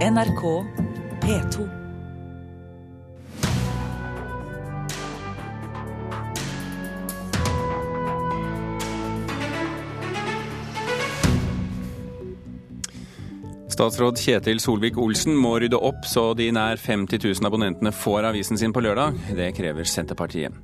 NRK 0.00 0.64
P2. 1.20 1.66
Statsråd 13.68 14.16
Kjetil 14.16 14.56
Solvik-Olsen 14.60 15.36
må 15.36 15.58
rydde 15.60 15.76
opp 15.76 16.08
så 16.08 16.30
de 16.32 16.48
nær 16.52 16.80
50 16.80 17.20
000 17.20 17.44
abonnentene 17.44 17.92
får 17.92 18.32
avisen 18.32 18.56
sin 18.56 18.72
på 18.72 18.80
lørdag. 18.80 19.20
Det 19.36 19.52
krever 19.56 19.84
Senterpartiet. 19.84 20.56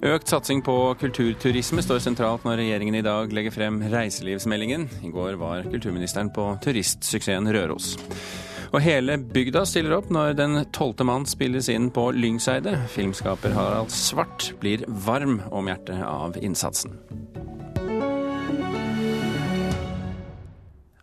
Økt 0.00 0.32
satsing 0.32 0.64
på 0.64 0.94
kulturturisme 1.00 1.84
står 1.84 2.00
sentralt 2.00 2.48
når 2.48 2.62
regjeringen 2.64 2.96
i 2.96 3.04
dag 3.04 3.28
legger 3.28 3.52
frem 3.60 3.82
reiselivsmeldingen. 3.92 4.88
I 5.04 5.12
går 5.12 5.36
var 5.40 5.68
kulturministeren 5.68 6.32
på 6.32 6.54
turistsuksessen 6.64 7.52
Røros. 7.52 7.98
Og 8.70 8.78
hele 8.84 9.16
bygda 9.18 9.64
stiller 9.66 9.96
opp 9.96 10.12
når 10.14 10.36
Den 10.38 10.60
tolvte 10.70 11.02
mann 11.06 11.26
spilles 11.26 11.66
inn 11.72 11.88
på 11.90 12.10
Lyngseide. 12.14 12.76
Filmskaper 12.94 13.54
Harald 13.56 13.90
Svart 13.90 14.52
blir 14.62 14.84
varm 14.86 15.40
om 15.50 15.66
hjertet 15.66 15.98
av 16.06 16.38
innsatsen. 16.38 16.94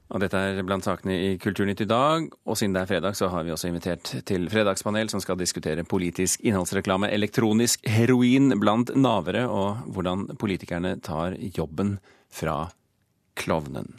Og 0.08 0.24
dette 0.24 0.40
er 0.40 0.64
blant 0.64 0.88
sakene 0.88 1.18
i 1.20 1.36
Kulturnytt 1.44 1.84
i 1.84 1.90
dag. 1.90 2.32
Og 2.48 2.56
siden 2.56 2.78
det 2.78 2.86
er 2.86 2.92
fredag, 2.94 3.20
så 3.20 3.28
har 3.34 3.44
vi 3.44 3.52
også 3.52 3.68
invitert 3.68 4.14
til 4.26 4.48
fredagspanel 4.50 5.12
som 5.12 5.20
skal 5.22 5.38
diskutere 5.38 5.84
politisk 5.84 6.48
innholdsreklame, 6.48 7.12
elektronisk 7.12 7.84
heroin 7.92 8.56
blant 8.64 8.96
navere, 8.96 9.44
og 9.52 9.84
hvordan 9.92 10.30
politikerne 10.40 10.96
tar 11.04 11.36
jobben 11.36 11.98
fra 12.32 12.62
klovnen. 13.38 13.98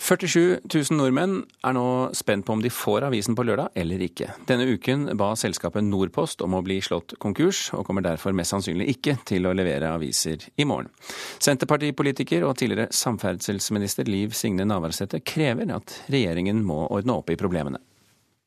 47 0.00 0.60
000 0.64 0.96
nordmenn 0.96 1.42
er 1.66 1.74
nå 1.76 1.84
spent 2.16 2.46
på 2.46 2.54
om 2.56 2.62
de 2.64 2.70
får 2.72 3.04
avisen 3.10 3.36
på 3.36 3.44
lørdag 3.44 3.76
eller 3.82 4.00
ikke. 4.06 4.30
Denne 4.48 4.64
uken 4.72 5.10
ba 5.20 5.34
selskapet 5.36 5.84
Norpost 5.84 6.40
om 6.44 6.56
å 6.56 6.62
bli 6.64 6.78
slått 6.84 7.18
konkurs, 7.20 7.66
og 7.76 7.84
kommer 7.86 8.06
derfor 8.06 8.32
mest 8.36 8.54
sannsynlig 8.54 8.88
ikke 8.94 9.18
til 9.28 9.46
å 9.46 9.52
levere 9.56 9.92
aviser 9.92 10.48
i 10.56 10.64
morgen. 10.64 10.88
Senterpartipolitiker 11.36 12.48
og 12.48 12.56
tidligere 12.62 12.88
samferdselsminister 12.96 14.08
Liv 14.08 14.32
Signe 14.36 14.64
Navarsete 14.64 15.20
krever 15.20 15.76
at 15.76 16.00
regjeringen 16.08 16.64
må 16.64 16.86
ordne 16.88 17.20
opp 17.20 17.28
i 17.30 17.38
problemene 17.40 17.82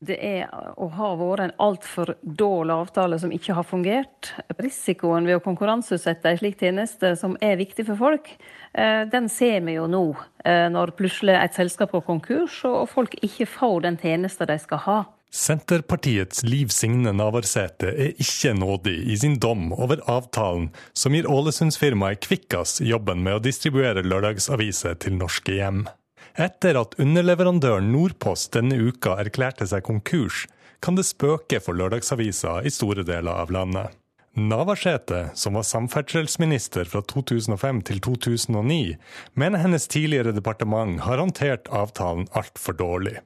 det 0.08 0.18
er 0.20 0.52
å 0.78 0.90
ha 0.98 1.10
vært 1.20 1.46
en 1.46 1.56
altfor 1.64 2.14
dårlig 2.22 2.76
avtale 2.76 3.20
som 3.22 3.32
ikke 3.34 3.56
har 3.58 3.68
fungert. 3.68 4.34
Risikoen 4.60 5.28
ved 5.30 5.40
å 5.40 5.44
konkurranseutsette 5.46 6.32
en 6.32 6.40
slik 6.42 6.60
tjeneste 6.62 7.16
som 7.20 7.38
er 7.42 7.60
viktig 7.62 7.88
for 7.88 8.00
folk, 8.00 8.30
eh, 8.74 9.04
den 9.10 9.30
ser 9.30 9.62
vi 9.62 9.78
jo 9.78 9.88
nå, 9.88 10.06
eh, 10.46 10.68
når 10.70 10.96
plutselig 11.00 11.36
et 11.40 11.54
selskap 11.54 11.92
går 11.92 12.06
konkurs 12.06 12.64
og 12.70 12.90
folk 12.90 13.16
ikke 13.22 13.48
får 13.48 13.82
den 13.88 13.98
tjenesten 13.98 14.48
de 14.48 14.60
skal 14.60 14.84
ha. 14.88 15.00
Senterpartiets 15.34 16.44
Liv 16.46 16.70
Signe 16.70 17.10
Navarsete 17.10 17.90
er 17.90 18.12
ikke 18.22 18.52
nådig 18.54 19.00
i 19.10 19.16
sin 19.18 19.40
dom 19.42 19.72
over 19.74 20.04
avtalen 20.06 20.68
som 20.94 21.16
gir 21.18 21.26
Ålesundsfirmaet 21.26 22.22
Kvikkas 22.22 22.78
jobben 22.86 23.24
med 23.26 23.40
å 23.40 23.42
distribuere 23.42 24.06
lørdagsaviser 24.06 25.00
til 25.02 25.18
norske 25.18 25.58
hjem. 25.58 25.88
Etter 26.34 26.80
at 26.80 26.96
underleverandøren 27.02 27.92
Nordpost 27.94 28.54
denne 28.56 28.80
uka 28.80 29.18
erklærte 29.22 29.68
seg 29.70 29.86
konkurs, 29.86 30.46
kan 30.84 30.98
det 31.00 31.08
spøke 31.08 31.62
for 31.64 31.78
lørdagsaviser 31.80 32.68
i 32.68 32.72
store 32.74 33.06
deler 33.08 33.44
av 33.44 33.54
landet. 33.54 33.94
Navarsete, 34.34 35.28
som 35.38 35.54
var 35.54 35.68
samferdselsminister 35.70 36.90
fra 36.90 37.04
2005 37.06 37.84
til 37.86 38.00
2009, 38.02 38.96
mener 39.38 39.62
hennes 39.62 39.86
tidligere 39.88 40.34
departement 40.34 41.04
har 41.06 41.22
håndtert 41.22 41.70
avtalen 41.70 42.26
altfor 42.34 42.74
dårlig. 42.80 43.20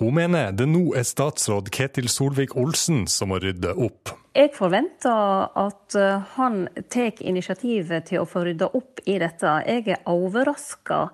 Hun 0.00 0.16
mener 0.16 0.54
det 0.56 0.66
nå 0.66 0.88
er 0.98 1.04
statsråd 1.06 1.68
Ketil 1.74 2.08
Solvik-Olsen 2.10 3.04
som 3.12 3.30
må 3.30 3.38
rydde 3.44 3.76
opp. 3.76 4.10
Jeg 4.34 4.50
forventer 4.56 5.52
at 5.54 5.94
eh, 5.94 6.24
han 6.34 6.64
tar 6.90 7.20
initiativet 7.22 8.08
til 8.08 8.24
å 8.24 8.26
få 8.26 8.42
rydda 8.48 8.72
opp 8.74 9.04
i 9.06 9.20
dette. 9.22 9.52
Jeg 9.68 9.86
er 9.94 10.02
overraska 10.10 11.04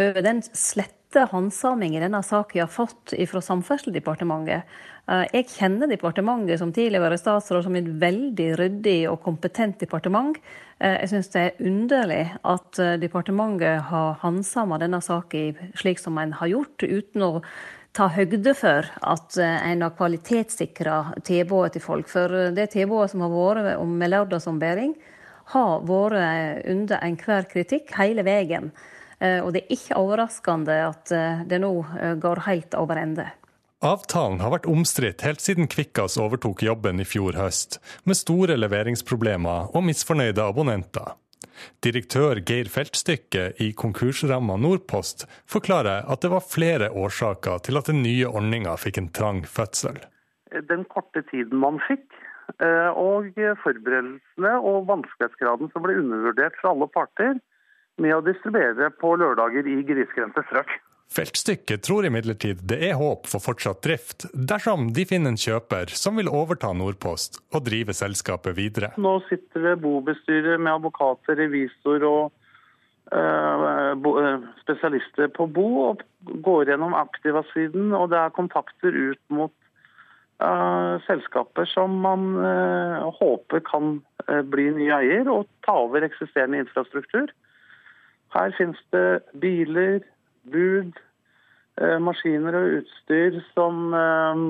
over 0.00 0.24
den 0.24 0.42
slette 0.42 1.26
handsaminga 1.32 2.00
denne 2.04 2.22
saka 2.22 2.62
har 2.62 2.70
fått 2.70 3.14
fra 3.30 3.42
Samferdselsdepartementet. 3.42 4.68
Eh, 5.10 5.24
jeg 5.34 5.48
kjenner 5.56 5.90
departementet 5.90 6.60
som 6.60 6.72
tidligere 6.74 7.18
statsråd 7.18 7.66
som 7.66 7.76
et 7.78 7.88
veldig 8.02 8.48
ryddig 8.60 8.98
og 9.10 9.20
kompetent 9.24 9.80
departement. 9.82 10.38
Eh, 10.78 11.00
jeg 11.02 11.12
syns 11.12 11.32
det 11.34 11.42
er 11.42 11.66
underlig 11.66 12.22
at 12.46 12.78
eh, 12.78 12.96
departementet 13.02 13.88
har 13.90 14.18
handsama 14.22 14.78
denne 14.78 15.02
saka 15.02 15.50
slik 15.80 16.02
som 16.02 16.18
en 16.20 16.36
har 16.38 16.52
gjort, 16.52 16.86
uten 16.86 17.26
å 17.26 17.32
ta 17.96 18.06
høgde 18.14 18.54
for 18.54 18.86
at 18.86 19.34
en 19.42 19.80
har 19.82 19.96
kvalitetssikra 19.98 20.98
tilbudet 21.26 21.74
til 21.74 21.82
folk. 21.82 22.06
For 22.06 22.52
det 22.54 22.68
tilbudet 22.76 23.10
som 23.10 23.24
har 23.24 23.34
vært 23.34 23.82
med 23.82 24.12
lørdagsombering, 24.12 24.94
har 25.50 25.82
vært 25.82 26.68
under 26.70 27.02
enhver 27.02 27.48
kritikk 27.50 27.90
hele 27.98 28.22
veien. 28.22 28.70
Eh, 29.20 29.40
og 29.44 29.52
det 29.52 29.64
er 29.64 29.76
ikke 29.76 30.00
overraskende 30.00 30.76
at 30.88 31.12
eh, 31.12 31.44
det 31.48 31.60
nå 31.60 31.72
eh, 32.00 32.16
går 32.20 32.44
helt 32.46 32.76
over 32.78 33.00
ende. 33.00 33.28
Avtalen 33.84 34.42
har 34.44 34.52
vært 34.52 34.68
omstridt 34.68 35.24
helt 35.24 35.40
siden 35.40 35.68
Kvikkas 35.70 36.18
overtok 36.20 36.64
jobben 36.64 37.00
i 37.00 37.08
fjor 37.08 37.36
høst, 37.40 37.78
med 38.04 38.18
store 38.18 38.58
leveringsproblemer 38.60 39.72
og 39.72 39.84
misfornøyde 39.86 40.44
abonnenter. 40.44 41.14
Direktør 41.84 42.40
Geir 42.44 42.68
Feltstykke 42.72 43.50
i 43.60 43.70
konkursramma 43.76 44.56
Nordpost 44.60 45.26
forklarer 45.48 46.08
at 46.08 46.24
det 46.24 46.30
var 46.32 46.44
flere 46.44 46.90
årsaker 46.92 47.60
til 47.64 47.80
at 47.80 47.88
den 47.88 48.00
nye 48.04 48.28
ordninga 48.28 48.76
fikk 48.80 49.00
en 49.00 49.10
trang 49.16 49.42
fødsel. 49.48 49.98
Den 50.68 50.86
korte 50.88 51.22
tiden 51.28 51.60
man 51.60 51.80
fikk, 51.88 52.06
og 52.96 53.36
forberedelsene 53.62 54.54
og 54.66 54.88
vanskelighetsgraden 54.88 55.70
som 55.72 55.84
ble 55.84 55.98
undervurdert 56.00 56.56
fra 56.60 56.72
alle 56.72 56.88
parter, 56.92 57.36
med 58.00 58.16
å 58.16 58.22
distribuere 58.24 58.90
på 59.00 59.16
lørdager 59.20 59.68
i 59.68 59.80
grisgrendte 59.86 60.44
strøk. 60.48 60.78
Feltstykket 61.10 61.82
tror 61.82 62.06
imidlertid 62.06 62.60
det 62.70 62.76
er 62.86 62.98
håp 62.98 63.24
for 63.26 63.42
fortsatt 63.42 63.80
drift, 63.82 64.28
dersom 64.50 64.92
de 64.94 65.02
finner 65.10 65.32
en 65.32 65.40
kjøper 65.42 65.90
som 65.98 66.20
vil 66.20 66.30
overta 66.30 66.70
Nordpost 66.70 67.40
og 67.50 67.64
drive 67.66 67.96
selskapet 67.98 68.54
videre. 68.54 68.92
Nå 68.94 69.16
sitter 69.26 69.72
det 69.72 69.80
bobestyrer 69.82 70.62
med 70.62 70.76
advokater, 70.76 71.34
revisor 71.42 72.06
og 72.06 72.30
øh, 73.10 74.46
spesialister 74.62 75.34
på 75.34 75.48
bo 75.50 75.66
og 75.88 76.06
går 76.46 76.70
gjennom 76.70 76.94
Aktiva-siden, 76.94 77.90
og 77.90 78.12
det 78.14 78.22
er 78.22 78.38
kontakter 78.38 78.94
ut 78.94 79.22
mot 79.34 79.54
øh, 80.46 80.94
selskaper 81.10 81.66
som 81.74 81.98
man 82.06 82.36
øh, 82.38 83.10
håper 83.18 83.66
kan 83.66 83.96
bli 84.46 84.70
nye 84.78 84.94
eier 85.02 85.26
og 85.26 85.48
ta 85.66 85.74
over 85.88 86.06
eksisterende 86.06 86.62
infrastruktur. 86.62 87.34
Her 88.30 88.54
finnes 88.58 88.78
det 88.94 89.22
biler, 89.42 90.00
bud, 90.50 90.94
eh, 91.80 91.98
maskiner 92.02 92.56
og 92.56 92.78
utstyr 92.80 93.40
som 93.54 93.94
eh, 93.96 94.44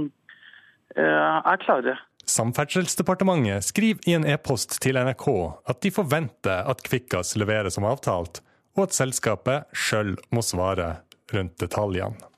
eh, 1.00 1.50
er 1.52 1.60
klare. 1.64 1.96
Samferdselsdepartementet 2.30 3.64
skriver 3.64 4.06
i 4.06 4.14
en 4.18 4.26
e-post 4.28 4.76
til 4.84 5.00
NRK 5.00 5.26
at 5.72 5.80
de 5.82 5.90
forventer 5.94 6.68
at 6.70 6.82
Kvikkas 6.86 7.34
leverer 7.40 7.72
som 7.72 7.88
avtalt, 7.88 8.42
og 8.76 8.86
at 8.86 8.94
selskapet 8.94 9.72
sjøl 9.74 10.14
må 10.30 10.44
svare 10.46 11.00
rundt 11.32 11.56
detaljene. 11.62 12.28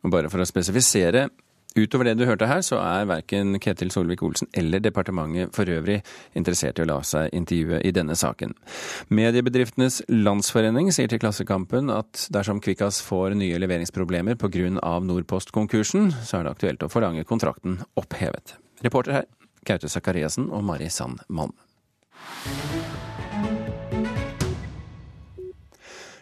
Bare 0.00 0.30
for 0.32 0.40
å 0.40 0.48
spesifisere, 0.48 1.26
Utover 1.78 2.08
det 2.08 2.16
du 2.18 2.24
hørte 2.26 2.48
her, 2.50 2.62
så 2.66 2.80
er 2.82 3.06
verken 3.06 3.54
Ketil 3.62 3.92
Solvik-Olsen 3.94 4.50
eller 4.58 4.82
departementet 4.82 5.54
for 5.54 5.70
øvrig 5.70 6.00
interessert 6.38 6.80
i 6.80 6.84
å 6.84 6.88
la 6.90 6.98
seg 7.06 7.30
intervjue 7.36 7.78
i 7.86 7.92
denne 7.94 8.16
saken. 8.18 8.56
Mediebedriftenes 9.14 10.00
Landsforening 10.10 10.90
sier 10.94 11.10
til 11.10 11.22
Klassekampen 11.22 11.92
at 11.94 12.26
dersom 12.34 12.62
Kvikkas 12.64 13.00
får 13.06 13.38
nye 13.38 13.60
leveringsproblemer 13.62 14.38
pga. 14.40 14.50
Nordpost-konkursen, 15.00 16.10
så 16.26 16.40
er 16.40 16.46
det 16.46 16.54
aktuelt 16.56 16.82
å 16.84 16.90
forlange 16.90 17.24
kontrakten 17.28 17.78
opphevet. 18.00 18.56
Reporter 18.84 19.20
her, 19.20 19.28
Gaute 19.66 19.88
Sakariassen 19.92 20.50
og 20.50 20.64
Mari 20.66 20.90
Sand 20.90 21.22
Malm. 21.28 21.54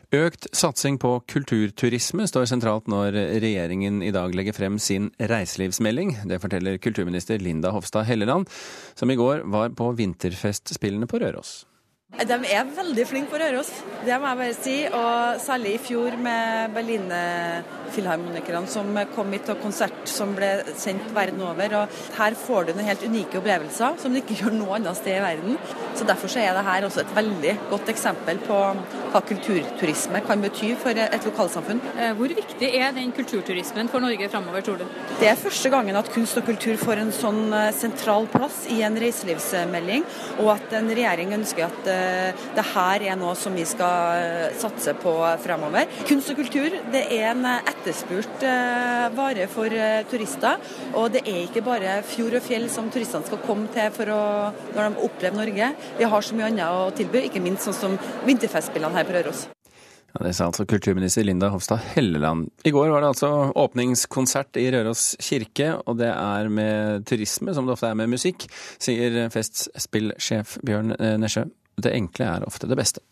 Økt 0.09 0.47
satsing 0.57 0.97
på 0.97 1.11
kulturturisme 1.29 2.25
står 2.31 2.47
sentralt 2.49 2.87
når 2.89 3.13
regjeringen 3.45 4.01
i 4.01 4.13
dag 4.15 4.33
legger 4.33 4.57
frem 4.57 4.79
sin 4.81 5.11
reiselivsmelding. 5.21 6.15
Det 6.31 6.39
forteller 6.41 6.81
kulturminister 6.81 7.37
Linda 7.45 7.75
Hofstad 7.75 8.09
Helleland, 8.09 8.49
som 8.97 9.13
i 9.13 9.19
går 9.21 9.45
var 9.53 9.75
på 9.77 9.91
vinterfestspillene 9.99 11.11
på 11.11 11.21
Røros. 11.21 11.67
De 12.09 12.35
er 12.51 12.71
veldig 12.73 13.05
flinke 13.05 13.29
på 13.31 13.39
Røros, 13.39 13.69
det 14.03 14.17
må 14.17 14.31
jeg 14.31 14.39
bare 14.41 14.55
si. 14.57 14.77
Og 14.97 15.41
særlig 15.45 15.75
i 15.77 15.81
fjor 15.83 16.15
med 16.19 16.73
Berline-filharmonikerne 16.73 18.71
som 18.73 18.97
kom 19.13 19.35
hit 19.37 19.51
og 19.53 19.61
konsert 19.63 20.09
som 20.09 20.33
ble 20.35 20.49
sendt 20.81 21.13
verden 21.15 21.45
over. 21.45 21.75
Og 21.83 22.01
her 22.17 22.37
får 22.41 22.67
du 22.67 22.73
noen 22.73 22.89
helt 22.89 23.05
unike 23.05 23.39
opplevelser 23.39 24.01
som 24.01 24.15
du 24.15 24.23
ikke 24.23 24.39
gjør 24.41 24.57
noe 24.57 24.79
annet 24.79 24.99
sted 24.99 25.19
i 25.19 25.23
verden. 25.23 25.61
Så 25.95 26.07
Derfor 26.09 26.33
så 26.33 26.41
er 26.41 26.57
det 26.57 26.65
her 26.65 26.87
også 26.89 27.03
et 27.05 27.13
veldig 27.15 27.55
godt 27.69 27.93
eksempel 27.93 28.41
på 28.49 28.57
hva 29.13 29.23
kulturturisme 29.29 30.23
kan 30.25 30.43
bety 30.43 30.73
for 30.81 30.97
et 31.05 31.29
lokalsamfunn. 31.29 31.85
Eh, 31.99 32.15
hvor 32.17 32.33
viktig 32.33 32.73
er 32.81 32.97
den 32.97 33.13
kulturturismen 33.13 33.93
for 33.93 34.01
Norge 34.01 34.31
framover, 34.33 34.65
tror 34.65 34.81
du? 34.81 34.87
Det 35.21 35.29
er 35.29 35.39
første 35.39 35.71
gangen 35.75 36.01
at 36.01 36.09
kunst 36.15 36.41
og 36.41 36.49
kultur 36.49 36.81
får 36.81 37.05
en 37.05 37.13
sånn 37.15 37.53
eh, 37.53 37.71
sentral 37.77 38.27
plass 38.33 38.65
i 38.73 38.81
en 38.87 38.97
reiselivsmelding, 38.99 40.09
og 40.41 40.55
at 40.57 40.79
en 40.81 40.89
regjering 40.97 41.37
ønsker 41.37 41.69
at 41.69 41.93
det 42.59 42.65
her 42.73 43.05
er 43.13 43.19
noe 43.19 43.35
som 43.39 43.57
vi 43.57 43.65
skal 43.69 44.53
satse 44.59 44.95
på 45.03 45.15
fremover. 45.43 45.89
Kunst 46.09 46.33
og 46.33 46.41
kultur 46.41 46.79
det 46.93 47.05
er 47.19 47.31
en 47.33 47.45
etterspurt 47.49 48.47
uh, 48.47 49.09
vare 49.17 49.49
for 49.51 49.73
turister, 50.11 50.63
og 50.95 51.13
det 51.15 51.25
er 51.27 51.45
ikke 51.45 51.65
bare 51.67 51.99
fjord 52.07 52.39
og 52.39 52.45
fjell 52.45 52.69
som 52.73 52.91
turistene 52.93 53.27
skal 53.29 53.43
komme 53.45 53.71
til 53.75 53.93
for 53.95 54.15
å, 54.15 54.23
når 54.75 54.89
de 54.89 55.07
opplever 55.09 55.39
Norge. 55.39 55.71
Vi 55.99 56.11
har 56.15 56.25
så 56.25 56.39
mye 56.39 56.51
annet 56.51 56.67
å 56.69 56.91
tilby, 56.97 57.27
ikke 57.29 57.45
minst 57.45 57.69
sånn 57.69 57.79
som 57.79 58.03
vinterfestspillene 58.27 58.99
her 58.99 59.09
på 59.09 59.17
Røros. 59.19 59.49
Ja, 60.15 60.23
det 60.25 60.33
sa 60.39 60.47
altså 60.49 60.65
kulturminister 60.67 61.27
Linda 61.27 61.51
Hofstad 61.53 61.83
Helleland. 61.93 62.49
I 62.65 62.73
går 62.73 62.89
var 62.89 63.05
det 63.05 63.11
altså 63.13 63.29
åpningskonsert 63.61 64.57
i 64.57 64.71
Røros 64.73 65.13
kirke, 65.21 65.75
og 65.85 65.99
det 66.01 66.09
er 66.09 66.49
med 66.49 67.05
turisme 67.09 67.53
som 67.55 67.69
det 67.69 67.77
ofte 67.77 67.91
er 67.91 67.99
med 67.99 68.15
musikk, 68.15 68.49
sier 68.81 69.29
Festspillsjef 69.35 70.57
Bjørn 70.65 70.97
eh, 70.97 71.19
Nesjø. 71.21 71.45
Det 71.79 71.95
enkle 71.95 72.27
er 72.27 72.47
ofte 72.47 72.69
det 72.71 72.79
beste. 72.79 73.05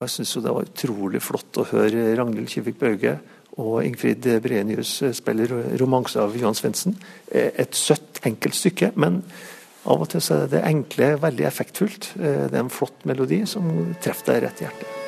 Jeg 0.00 0.12
syns 0.14 0.36
det 0.40 0.52
var 0.52 0.68
utrolig 0.68 1.20
flott 1.20 1.58
å 1.60 1.66
høre 1.68 2.14
Ragnhild 2.16 2.48
Kivik 2.48 2.78
Bauge 2.80 3.18
og 3.60 3.82
Ingfrid 3.84 4.24
Brenius 4.44 4.94
spille 5.16 5.48
romanse 5.80 6.20
av 6.22 6.36
Johan 6.38 6.56
Svendsen. 6.56 6.96
Eh, 7.28 7.50
et 7.60 7.76
søtt, 7.76 8.22
enkelt 8.24 8.56
stykke, 8.56 8.92
men 8.96 9.20
av 9.88 10.04
og 10.04 10.10
til 10.12 10.24
er 10.36 10.48
det 10.52 10.64
enkle 10.68 11.14
veldig 11.20 11.46
effektfullt. 11.48 12.14
Eh, 12.20 12.46
det 12.48 12.56
er 12.56 12.64
en 12.64 12.72
flott 12.72 13.04
melodi 13.08 13.42
som 13.48 13.68
treffer 14.00 14.34
deg 14.34 14.42
rett 14.46 14.64
i 14.64 14.68
hjertet. 14.68 14.99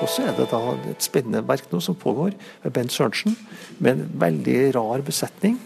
Og 0.00 0.08
så 0.08 0.24
er 0.24 0.36
det 0.36 0.48
da 0.50 0.60
et 0.88 1.04
spennende 1.04 1.42
verk 1.46 1.68
nå 1.70 1.80
som 1.84 1.98
pågår 1.98 2.32
med 2.64 2.72
Bent 2.72 2.94
Sørensen, 2.94 3.36
med 3.78 3.98
en 3.98 4.20
veldig 4.22 4.58
rar 4.76 5.04
besetning. 5.04 5.58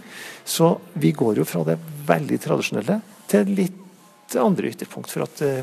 Så 0.44 0.74
vi 0.98 1.12
går 1.14 1.38
jo 1.40 1.46
fra 1.48 1.62
det 1.68 1.78
veldig 2.08 2.40
tradisjonelle 2.42 3.00
til 3.30 3.52
litt 3.54 4.34
andre 4.40 4.72
ytterpunkt. 4.72 5.12
For 5.12 5.26
at 5.26 5.42
eh, 5.44 5.62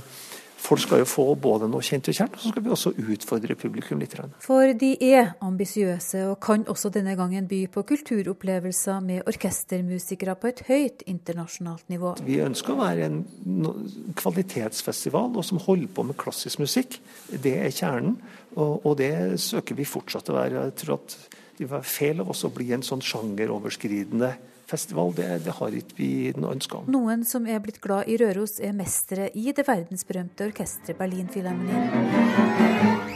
folk 0.62 0.82
skal 0.84 1.02
jo 1.02 1.08
få 1.10 1.26
både 1.42 1.68
noe 1.72 1.84
kjent 1.86 2.10
og 2.12 2.16
kjent, 2.16 2.36
og 2.38 2.44
så 2.44 2.52
skal 2.52 2.66
vi 2.66 2.72
også 2.76 2.94
utfordre 3.02 3.58
publikum 3.60 4.02
litt. 4.02 4.14
For 4.44 4.74
de 4.78 4.92
er 5.08 5.34
ambisiøse, 5.44 6.26
og 6.30 6.38
kan 6.44 6.66
også 6.70 6.92
denne 6.94 7.16
gangen 7.20 7.48
by 7.50 7.64
på 7.74 7.84
kulturopplevelser 7.90 9.02
med 9.06 9.30
orkestermusikere 9.30 10.36
på 10.40 10.52
et 10.52 10.64
høyt 10.68 11.06
internasjonalt 11.10 11.88
nivå. 11.92 12.14
Vi 12.28 12.42
ønsker 12.44 12.76
å 12.76 12.82
være 12.82 13.10
en 13.10 13.22
kvalitetsfestival 14.20 15.34
og 15.36 15.48
som 15.48 15.62
holder 15.64 15.92
på 15.96 16.06
med 16.08 16.20
klassisk 16.22 16.62
musikk. 16.62 17.00
Det 17.32 17.58
er 17.64 17.74
kjernen. 17.74 18.20
Og, 18.58 18.86
og, 18.86 18.98
det 19.00 19.40
søker 19.40 19.78
vi 19.78 19.88
fortsatt 19.88 20.30
å 20.30 20.36
være. 20.36 20.66
Jeg 20.68 20.80
tror 20.82 20.98
at 21.00 21.16
det 21.32 21.64
vil 21.64 21.72
være 21.72 21.88
feil 21.88 22.24
av 22.24 22.32
oss 22.34 22.44
å 22.44 22.52
bli 22.54 22.72
en 22.76 22.84
sånn 22.84 23.04
sjangeroverskridende 23.06 24.34
festival. 24.72 25.14
Det, 25.18 25.28
det 25.46 25.54
har 25.60 25.78
ikke 25.78 26.00
vi 26.00 26.12
noe 26.40 26.56
ønske 26.56 26.80
om. 26.80 26.90
Noen 26.92 27.26
som 27.28 27.48
er 27.50 27.62
blitt 27.64 27.82
glad 27.84 28.10
i 28.10 28.18
Røros, 28.22 28.60
er 28.64 28.76
mestere 28.78 29.30
i 29.38 29.52
det 29.56 29.68
verdensberømte 29.68 30.48
orkesteret 30.50 31.00
Berlinfilharmonien. 31.00 33.10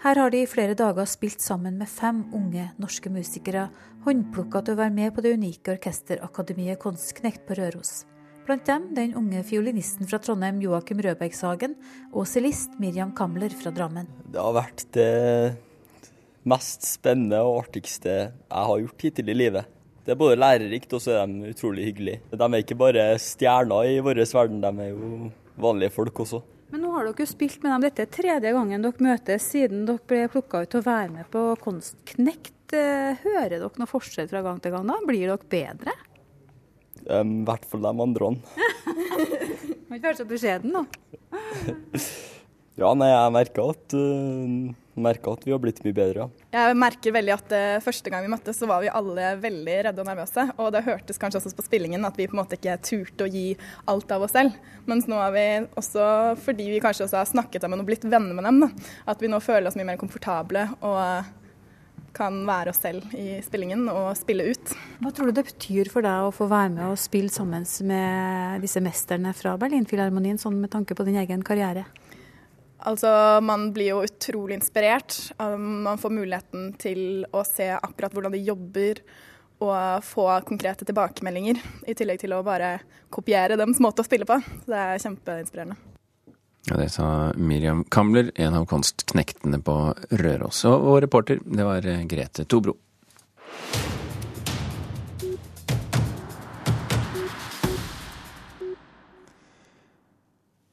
Her 0.00 0.16
har 0.16 0.30
de 0.32 0.38
i 0.40 0.48
flere 0.48 0.72
dager 0.72 1.04
spilt 1.04 1.42
sammen 1.44 1.74
med 1.76 1.88
fem 1.92 2.22
unge 2.32 2.70
norske 2.80 3.10
musikere, 3.12 3.66
håndplukka 4.06 4.62
til 4.64 4.72
å 4.72 4.78
være 4.78 4.94
med 4.96 5.12
på 5.12 5.20
det 5.26 5.34
unike 5.36 5.74
orkesterakademiet 5.74 6.80
Konstknekt 6.80 7.44
på 7.44 7.58
Røros. 7.58 8.06
Blant 8.48 8.64
dem 8.64 8.86
den 8.96 9.12
unge 9.20 9.42
fiolinisten 9.44 10.08
fra 10.08 10.16
Trondheim 10.18 10.62
Joakim 10.64 11.02
Rødbergshagen 11.04 11.74
og 12.14 12.24
cellist 12.26 12.78
Miriam 12.80 13.12
Kamler 13.12 13.52
fra 13.52 13.74
Drammen. 13.76 14.08
Det 14.24 14.40
har 14.40 14.56
vært 14.56 14.86
det 14.96 15.10
mest 16.48 16.88
spennende 16.88 17.42
og 17.44 17.66
artigste 17.66 18.16
jeg 18.16 18.64
har 18.70 18.80
gjort 18.80 19.04
hittil 19.04 19.28
i 19.28 19.36
livet. 19.36 19.68
Det 20.04 20.14
er 20.14 20.20
både 20.20 20.38
lærerikt 20.40 20.94
og 20.96 21.02
så 21.04 21.18
er 21.20 21.28
de 21.28 21.50
utrolig 21.52 21.90
hyggelige. 21.90 22.22
De 22.32 22.46
er 22.46 22.62
ikke 22.62 22.78
bare 22.80 23.10
stjerner 23.20 23.90
i 23.90 24.00
vår 24.04 24.22
verden, 24.24 24.62
de 24.64 24.86
er 24.86 24.94
jo 24.94 25.30
vanlige 25.60 25.92
folk 25.94 26.24
også. 26.24 26.40
Men 26.70 26.84
nå 26.84 26.92
har 26.94 27.08
dere 27.08 27.24
jo 27.24 27.26
spilt 27.26 27.64
med 27.64 27.72
dem. 27.72 27.84
Dette 27.88 28.04
er 28.06 28.12
tredje 28.14 28.52
gangen 28.54 28.84
dere 28.84 29.04
møtes 29.04 29.48
siden 29.52 29.82
dere 29.88 30.02
ble 30.06 30.22
plukka 30.30 30.62
ut 30.62 30.70
til 30.70 30.82
å 30.82 30.86
være 30.86 31.10
med 31.16 31.30
på 31.32 31.42
Konstknekt. 31.64 32.54
Eh, 32.70 33.18
hører 33.24 33.56
dere 33.56 33.70
noe 33.80 33.90
forskjell 33.90 34.30
fra 34.30 34.44
gang 34.46 34.60
til 34.62 34.76
gang 34.76 34.86
da? 34.86 35.00
Blir 35.08 35.26
dere 35.32 35.50
bedre? 35.50 35.96
I 37.00 37.22
hvert 37.48 37.66
fall 37.66 37.82
de 37.82 37.90
andre. 38.06 38.30
Må 39.88 39.96
ikke 39.96 40.10
være 40.12 40.20
så 40.20 40.28
beskjeden, 40.28 40.76
da. 40.76 40.84
ja, 42.82 42.92
nei, 42.94 43.08
jeg 43.10 43.34
merker 43.34 43.72
at, 43.74 43.96
uh, 43.96 44.70
merker 45.02 45.36
at 45.36 45.46
vi 45.46 45.54
har 45.54 45.62
blitt 45.62 45.82
mye 45.84 45.96
bedre. 45.96 46.28
Jeg 46.54 46.76
merker 46.78 47.14
veldig 47.16 47.34
at 47.36 47.54
uh, 47.56 47.80
første 47.84 48.12
gang 48.12 48.26
vi 48.26 48.32
møttes, 48.32 48.60
så 48.60 48.68
var 48.70 48.84
vi 48.84 48.92
alle 48.92 49.32
veldig 49.40 49.78
redde 49.88 50.04
og 50.04 50.10
nervøse. 50.10 50.46
Og 50.58 50.70
det 50.74 50.84
hørtes 50.86 51.20
kanskje 51.20 51.42
også 51.42 51.56
på 51.58 51.66
spillingen 51.66 52.06
at 52.08 52.20
vi 52.20 52.28
på 52.30 52.36
en 52.36 52.42
måte 52.42 52.58
ikke 52.58 52.78
turte 52.86 53.26
å 53.26 53.32
gi 53.32 53.48
alt 53.90 54.14
av 54.14 54.26
oss 54.26 54.36
selv. 54.36 54.56
Mens 54.90 55.08
nå 55.10 55.18
er 55.24 55.34
vi 55.36 55.48
også, 55.80 56.06
fordi 56.44 56.70
vi 56.76 56.84
kanskje 56.84 57.08
også 57.08 57.22
har 57.22 57.28
snakket 57.30 57.66
sammen 57.66 57.82
og 57.82 57.90
blitt 57.90 58.06
venner 58.06 58.36
med 58.36 58.48
dem, 58.48 58.64
da, 58.64 58.72
at 59.12 59.22
vi 59.22 59.30
nå 59.30 59.42
føler 59.44 59.70
oss 59.70 59.78
mye 59.78 59.92
mer 59.92 60.00
komfortable. 60.00 60.68
og 60.80 61.36
kan 62.16 62.40
være 62.46 62.72
oss 62.72 62.80
selv 62.82 63.14
i 63.16 63.38
spillingen 63.44 63.86
og 63.92 64.12
spille 64.18 64.50
ut. 64.50 64.74
Hva 65.00 65.12
tror 65.14 65.30
du 65.30 65.36
det 65.36 65.46
betyr 65.46 65.90
for 65.92 66.04
deg 66.04 66.26
å 66.26 66.34
få 66.34 66.48
være 66.50 66.72
med 66.74 66.86
og 66.90 67.00
spille 67.00 67.32
sammen 67.32 67.66
med 67.86 68.64
disse 68.64 68.82
mesterne 68.84 69.34
fra 69.36 69.56
Berlinfilharmonien, 69.60 70.40
sånn 70.40 70.58
med 70.60 70.72
tanke 70.74 70.96
på 70.98 71.06
din 71.06 71.20
egen 71.22 71.44
karriere? 71.46 71.86
Altså, 72.88 73.40
Man 73.42 73.72
blir 73.72 73.92
jo 73.92 74.04
utrolig 74.06 74.56
inspirert. 74.60 75.16
Um, 75.38 75.82
man 75.86 76.00
får 76.00 76.14
muligheten 76.14 76.72
til 76.80 77.26
å 77.32 77.44
se 77.46 77.68
akkurat 77.76 78.14
hvordan 78.14 78.34
de 78.36 78.44
jobber 78.44 79.02
og 79.60 80.04
få 80.06 80.24
konkrete 80.48 80.86
tilbakemeldinger, 80.88 81.58
i 81.84 81.92
tillegg 81.92 82.22
til 82.22 82.32
å 82.32 82.40
bare 82.44 82.78
kopiere 83.12 83.58
deres 83.60 83.80
måte 83.84 84.00
å 84.00 84.06
spille 84.08 84.24
på. 84.24 84.38
Det 84.64 84.78
er 84.78 85.02
kjempeinspirerende. 85.02 85.76
Ja, 86.68 86.76
Det 86.76 86.88
sa 86.92 87.32
Miriam 87.36 87.84
Kamler, 87.84 88.32
en 88.34 88.54
av 88.54 88.66
konstknektene 88.66 89.60
på 89.64 89.76
Røros. 90.10 90.64
Og 90.64 90.86
vår 90.88 91.00
reporter, 91.08 91.40
det 91.44 91.64
var 91.64 91.86
eh, 91.86 92.04
Grete 92.08 92.44
Tobro. 92.44 92.76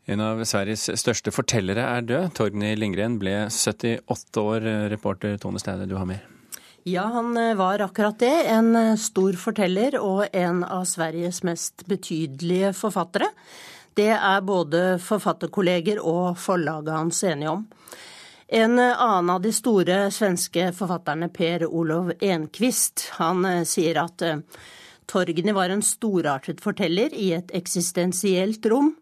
En 0.07 0.23
av 0.23 0.39
Sveriges 0.47 0.85
største 1.01 1.33
fortellere 1.35 1.83
er 1.83 2.05
død. 2.07 2.29
Torgny 2.39 2.71
Lindgren 2.79 3.17
ble 3.19 3.35
78 3.51 4.39
år. 4.39 4.67
Reporter 4.93 5.35
Tone 5.41 5.59
Steine, 5.59 5.83
du 5.83 5.97
har 5.99 6.07
mer. 6.07 6.23
Ja, 6.87 7.03
han 7.11 7.37
eh, 7.37 7.55
var 7.59 7.79
akkurat 7.83 8.19
det. 8.19 8.47
En 8.47 8.75
eh, 8.75 8.95
stor 8.95 9.35
forteller 9.35 9.97
og 9.99 10.29
en 10.31 10.61
av 10.63 10.85
Sveriges 10.87 11.41
mest 11.43 11.83
betydelige 11.91 12.71
forfattere. 12.71 13.27
Det 13.99 14.13
er 14.15 14.45
både 14.47 14.83
forfatterkolleger 15.03 15.99
og 15.99 16.37
forlaget 16.39 16.93
hans 16.95 17.19
enige 17.27 17.51
om. 17.57 17.65
En 18.47 18.79
annen 18.79 19.33
av 19.33 19.41
de 19.43 19.51
store 19.51 20.05
svenske 20.15 20.69
forfatterne, 20.77 21.27
Per 21.27 21.65
Olov 21.67 22.13
Enquist, 22.23 23.09
han 23.17 23.43
eh, 23.43 23.65
sier 23.67 23.99
at 24.05 24.23
eh, 24.23 24.39
Torgny 25.11 25.51
var 25.51 25.75
en 25.75 25.83
storartet 25.83 26.63
forteller 26.63 27.11
i 27.11 27.33
et 27.35 27.51
eksistensielt 27.59 28.63
rom 28.71 28.93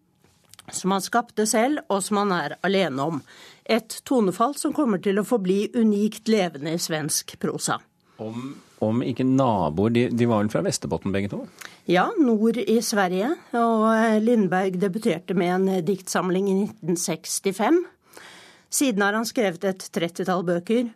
som 0.72 0.92
han 0.96 1.04
skapte 1.04 1.46
selv, 1.50 1.84
og 1.90 2.04
som 2.04 2.24
han 2.24 2.34
er 2.36 2.58
alene 2.66 3.10
om. 3.12 3.22
Et 3.66 3.98
tonefall 4.06 4.56
som 4.58 4.74
kommer 4.74 5.02
til 5.02 5.20
å 5.20 5.26
forbli 5.28 5.70
unikt 5.76 6.30
levende 6.32 6.76
i 6.76 6.82
svensk 6.82 7.38
prosa. 7.42 7.80
Om, 8.22 8.54
om 8.86 9.02
ikke 9.04 9.26
naboer, 9.28 9.92
de, 9.92 10.06
de 10.14 10.28
var 10.30 10.44
vel 10.44 10.52
fra 10.54 10.64
Vesterbotten 10.66 11.14
begge 11.16 11.34
to? 11.34 11.42
Ja, 11.90 12.08
nord 12.18 12.58
i 12.58 12.78
Sverige. 12.82 13.34
Og 13.58 13.88
eh, 13.92 14.20
Lindberg 14.24 14.80
debuterte 14.82 15.36
med 15.38 15.56
en 15.56 15.86
diktsamling 15.86 16.48
i 16.50 16.56
1965. 16.64 17.84
Siden 18.74 19.04
har 19.06 19.18
han 19.18 19.28
skrevet 19.28 19.68
et 19.68 19.90
trettitall 19.94 20.46
bøker. 20.48 20.88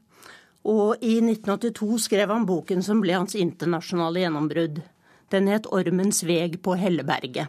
Og 0.70 1.02
i 1.06 1.20
1982 1.22 2.00
skrev 2.10 2.34
han 2.34 2.48
boken 2.50 2.84
som 2.86 3.02
ble 3.04 3.16
hans 3.16 3.38
internasjonale 3.38 4.26
gjennombrudd. 4.26 4.82
Den 5.30 5.48
het 5.48 5.68
'Ormens 5.70 6.24
veg 6.26 6.62
på 6.62 6.76
Helleberget'. 6.76 7.48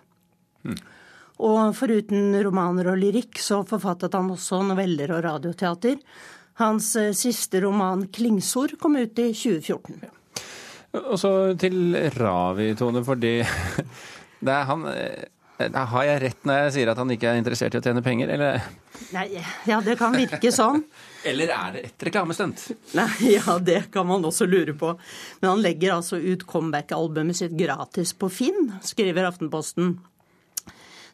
Mm. 0.62 0.76
Og 1.40 1.72
foruten 1.76 2.34
romaner 2.44 2.90
og 2.92 3.00
lyrikk, 3.00 3.40
så 3.40 3.62
forfattet 3.68 4.16
han 4.16 4.28
også 4.34 4.60
noveller 4.68 5.14
og 5.16 5.24
radioteater. 5.24 5.96
Hans 6.60 6.92
eh, 7.00 7.14
siste 7.16 7.62
roman 7.64 8.06
'Klingsord' 8.08 8.76
kom 8.80 8.98
ut 9.00 9.18
i 9.18 9.30
2014. 9.32 10.02
Og 11.00 11.16
så 11.22 11.30
til 11.60 11.94
Ravi, 12.18 12.74
Tone, 12.76 13.04
fordi 13.06 13.38
det 14.44 14.52
er 14.52 14.64
han 14.66 14.88
Har 15.60 16.04
jeg 16.08 16.20
rett 16.24 16.46
når 16.48 16.56
jeg 16.64 16.72
sier 16.74 16.90
at 16.90 16.98
han 16.98 17.10
ikke 17.14 17.30
er 17.30 17.38
interessert 17.38 17.76
i 17.76 17.78
å 17.78 17.84
tjene 17.84 18.02
penger, 18.02 18.32
eller? 18.34 18.64
Nei, 19.14 19.26
ja, 19.68 19.80
det 19.84 19.96
kan 20.00 20.16
virke 20.16 20.52
sånn. 20.52 20.82
eller 21.28 21.52
er 21.54 21.74
det 21.74 21.82
et 21.88 22.06
reklamestunt? 22.08 22.66
Nei, 22.96 23.10
ja, 23.36 23.56
det 23.60 23.82
kan 23.94 24.08
man 24.08 24.24
også 24.26 24.48
lure 24.48 24.74
på. 24.76 24.94
Men 25.40 25.52
han 25.54 25.64
legger 25.64 25.96
altså 25.98 26.20
ut 26.20 26.46
comeback-albumet 26.48 27.40
sitt 27.42 27.56
gratis 27.60 28.12
på 28.16 28.32
Finn, 28.32 28.72
skriver 28.84 29.28
Aftenposten. 29.28 29.98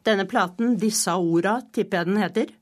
Denne 0.07 0.27
platen, 0.29 0.77
'Disse 0.79 1.15
orda', 1.19 1.61
tipper 1.75 2.03
jeg 2.03 2.07
den 2.07 2.23
heter, 2.23 2.53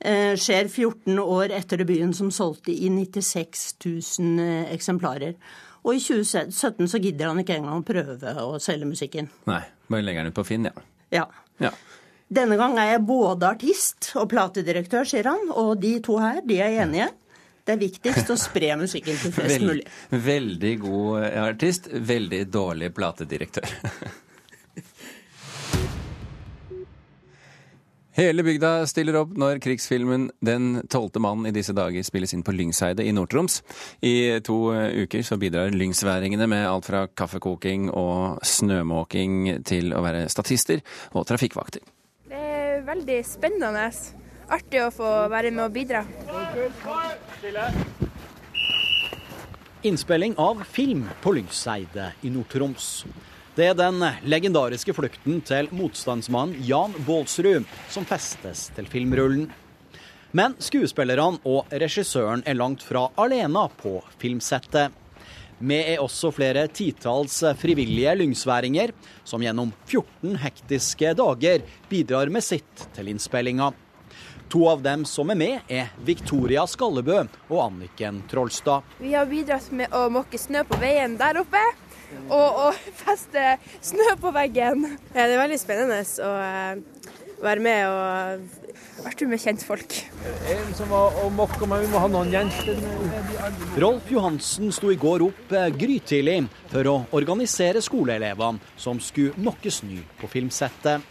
eh, 0.00 0.34
skjer 0.36 0.68
14 0.68 1.18
år 1.18 1.54
etter 1.56 1.80
debuten, 1.80 2.12
som 2.14 2.30
solgte 2.30 2.72
i 2.72 2.90
96 2.92 3.76
000 3.84 4.42
eh, 4.42 4.72
eksemplarer. 4.74 5.38
Og 5.82 5.96
i 5.96 6.02
2017 6.02 6.90
så 6.90 7.00
gidder 7.02 7.32
han 7.32 7.40
ikke 7.42 7.56
engang 7.58 7.80
å 7.80 7.86
prøve 7.86 8.34
å 8.44 8.58
selge 8.62 8.86
musikken. 8.86 9.30
Nei, 9.50 9.62
bare 9.90 10.06
legger 10.06 10.22
den 10.22 10.34
ut 10.34 10.38
på 10.38 10.46
Finn, 10.46 10.68
ja. 10.68 10.84
Ja. 11.12 11.26
ja. 11.62 11.72
Denne 12.32 12.56
gang 12.60 12.78
er 12.80 12.94
jeg 12.94 13.06
både 13.08 13.48
artist 13.50 14.12
og 14.16 14.30
platedirektør, 14.30 15.08
sier 15.08 15.26
han. 15.28 15.50
Og 15.50 15.74
de 15.82 15.96
to 16.04 16.20
her, 16.22 16.40
de 16.46 16.60
er 16.62 16.78
enige. 16.84 17.10
Det 17.62 17.76
er 17.76 17.82
viktigst 17.82 18.30
å 18.32 18.38
spre 18.40 18.72
musikken 18.78 19.18
til 19.20 19.34
flest 19.34 19.62
mulig. 19.62 19.84
Veldig 20.10 20.72
god 20.82 21.26
artist, 21.44 21.90
veldig 21.92 22.44
dårlig 22.50 22.90
platedirektør. 22.96 23.74
Hele 28.12 28.44
bygda 28.44 28.84
stiller 28.84 29.16
opp 29.22 29.30
når 29.40 29.56
krigsfilmen 29.64 30.26
'Den 30.44 30.82
tolvte 30.92 31.20
mann' 31.22 31.46
i 31.48 31.52
disse 31.54 31.72
dager 31.72 32.04
spilles 32.04 32.34
inn 32.36 32.42
på 32.44 32.52
Lyngseidet 32.52 33.06
i 33.08 33.12
Nord-Troms. 33.12 33.62
I 34.04 34.40
to 34.44 34.68
uker 35.04 35.24
så 35.24 35.38
bidrar 35.40 35.72
lyngsværingene 35.72 36.46
med 36.46 36.68
alt 36.68 36.84
fra 36.84 37.06
kaffekoking 37.08 37.88
og 37.88 38.38
snømåking 38.44 39.64
til 39.64 39.96
å 39.96 40.02
være 40.04 40.28
statister 40.28 40.84
og 41.14 41.26
trafikkvakter. 41.26 41.80
Det 42.28 42.36
er 42.36 42.84
veldig 42.84 43.24
spennende. 43.24 43.88
Artig 44.52 44.84
å 44.84 44.92
få 44.92 45.28
være 45.32 45.50
med 45.50 45.64
og 45.64 45.72
bidra. 45.72 46.04
Innspilling 49.82 50.36
av 50.36 50.64
film 50.68 51.08
på 51.22 51.32
Lyngseidet 51.32 52.12
i 52.22 52.28
Nord-Troms. 52.28 53.06
Det 53.52 53.66
er 53.68 53.74
den 53.76 54.00
legendariske 54.24 54.94
flukten 54.96 55.42
til 55.44 55.66
motstandsmannen 55.76 56.56
Jan 56.64 56.94
Baalsrud 57.04 57.66
som 57.92 58.06
festes 58.08 58.70
til 58.72 58.86
filmrullen. 58.88 59.50
Men 60.32 60.54
skuespillerne 60.56 61.42
og 61.44 61.68
regissøren 61.68 62.40
er 62.48 62.56
langt 62.56 62.80
fra 62.86 63.10
alene 63.20 63.66
på 63.76 63.98
filmsettet. 64.22 64.96
Vi 65.60 65.82
er 65.82 66.00
også 66.00 66.32
flere 66.32 66.64
titalls 66.72 67.42
frivillige 67.60 68.16
lyngsværinger 68.22 68.96
som 69.20 69.44
gjennom 69.44 69.76
14 69.84 70.40
hektiske 70.46 71.12
dager 71.20 71.68
bidrar 71.92 72.32
med 72.32 72.48
sitt 72.48 72.88
til 72.96 73.12
innspillinga. 73.12 73.68
To 74.48 74.64
av 74.72 74.80
dem 74.84 75.04
som 75.04 75.28
er 75.28 75.36
med, 75.36 75.60
er 75.68 75.92
Victoria 76.08 76.64
Skallebø 76.68 77.20
og 77.50 77.60
Anniken 77.68 78.24
Trollstad. 78.32 78.88
Vi 78.96 79.12
har 79.12 79.28
bidratt 79.28 79.68
med 79.76 79.92
å 79.92 80.08
måke 80.12 80.40
snø 80.40 80.64
på 80.68 80.80
veien 80.80 81.20
der 81.20 81.44
oppe 81.44 81.60
og, 82.28 82.60
og 82.66 82.82
feste 83.02 83.56
snø 83.84 84.14
på 84.20 84.32
veggen. 84.34 84.86
Ja, 85.12 85.26
det 85.26 85.36
er 85.36 85.42
veldig 85.42 85.60
spennende 85.60 86.02
å 86.02 86.32
uh, 86.32 87.12
være 87.42 87.62
med 87.64 87.86
og 87.90 88.60
være 89.02 89.28
med 89.30 89.40
kjentfolk. 89.42 89.96
En 90.52 90.74
som 90.78 90.90
var 90.92 91.16
og 91.22 91.32
mokka 91.34 91.66
meg, 91.68 91.84
vi 91.84 91.92
må 91.92 92.02
ha 92.02 92.10
noen 92.10 92.32
jenter. 92.32 92.78
Rolf 93.82 94.10
Johansen 94.12 94.70
sto 94.74 94.92
i 94.92 94.98
går 95.00 95.24
opp 95.26 95.54
eh, 95.56 95.70
grytidlig 95.74 96.38
for 96.70 96.90
å 96.90 96.98
organisere 97.18 97.82
skoleelevene 97.82 98.62
som 98.76 99.00
skulle 99.02 99.34
mokke 99.42 99.72
snø 99.74 100.02
på 100.20 100.30
filmsettet. 100.30 101.08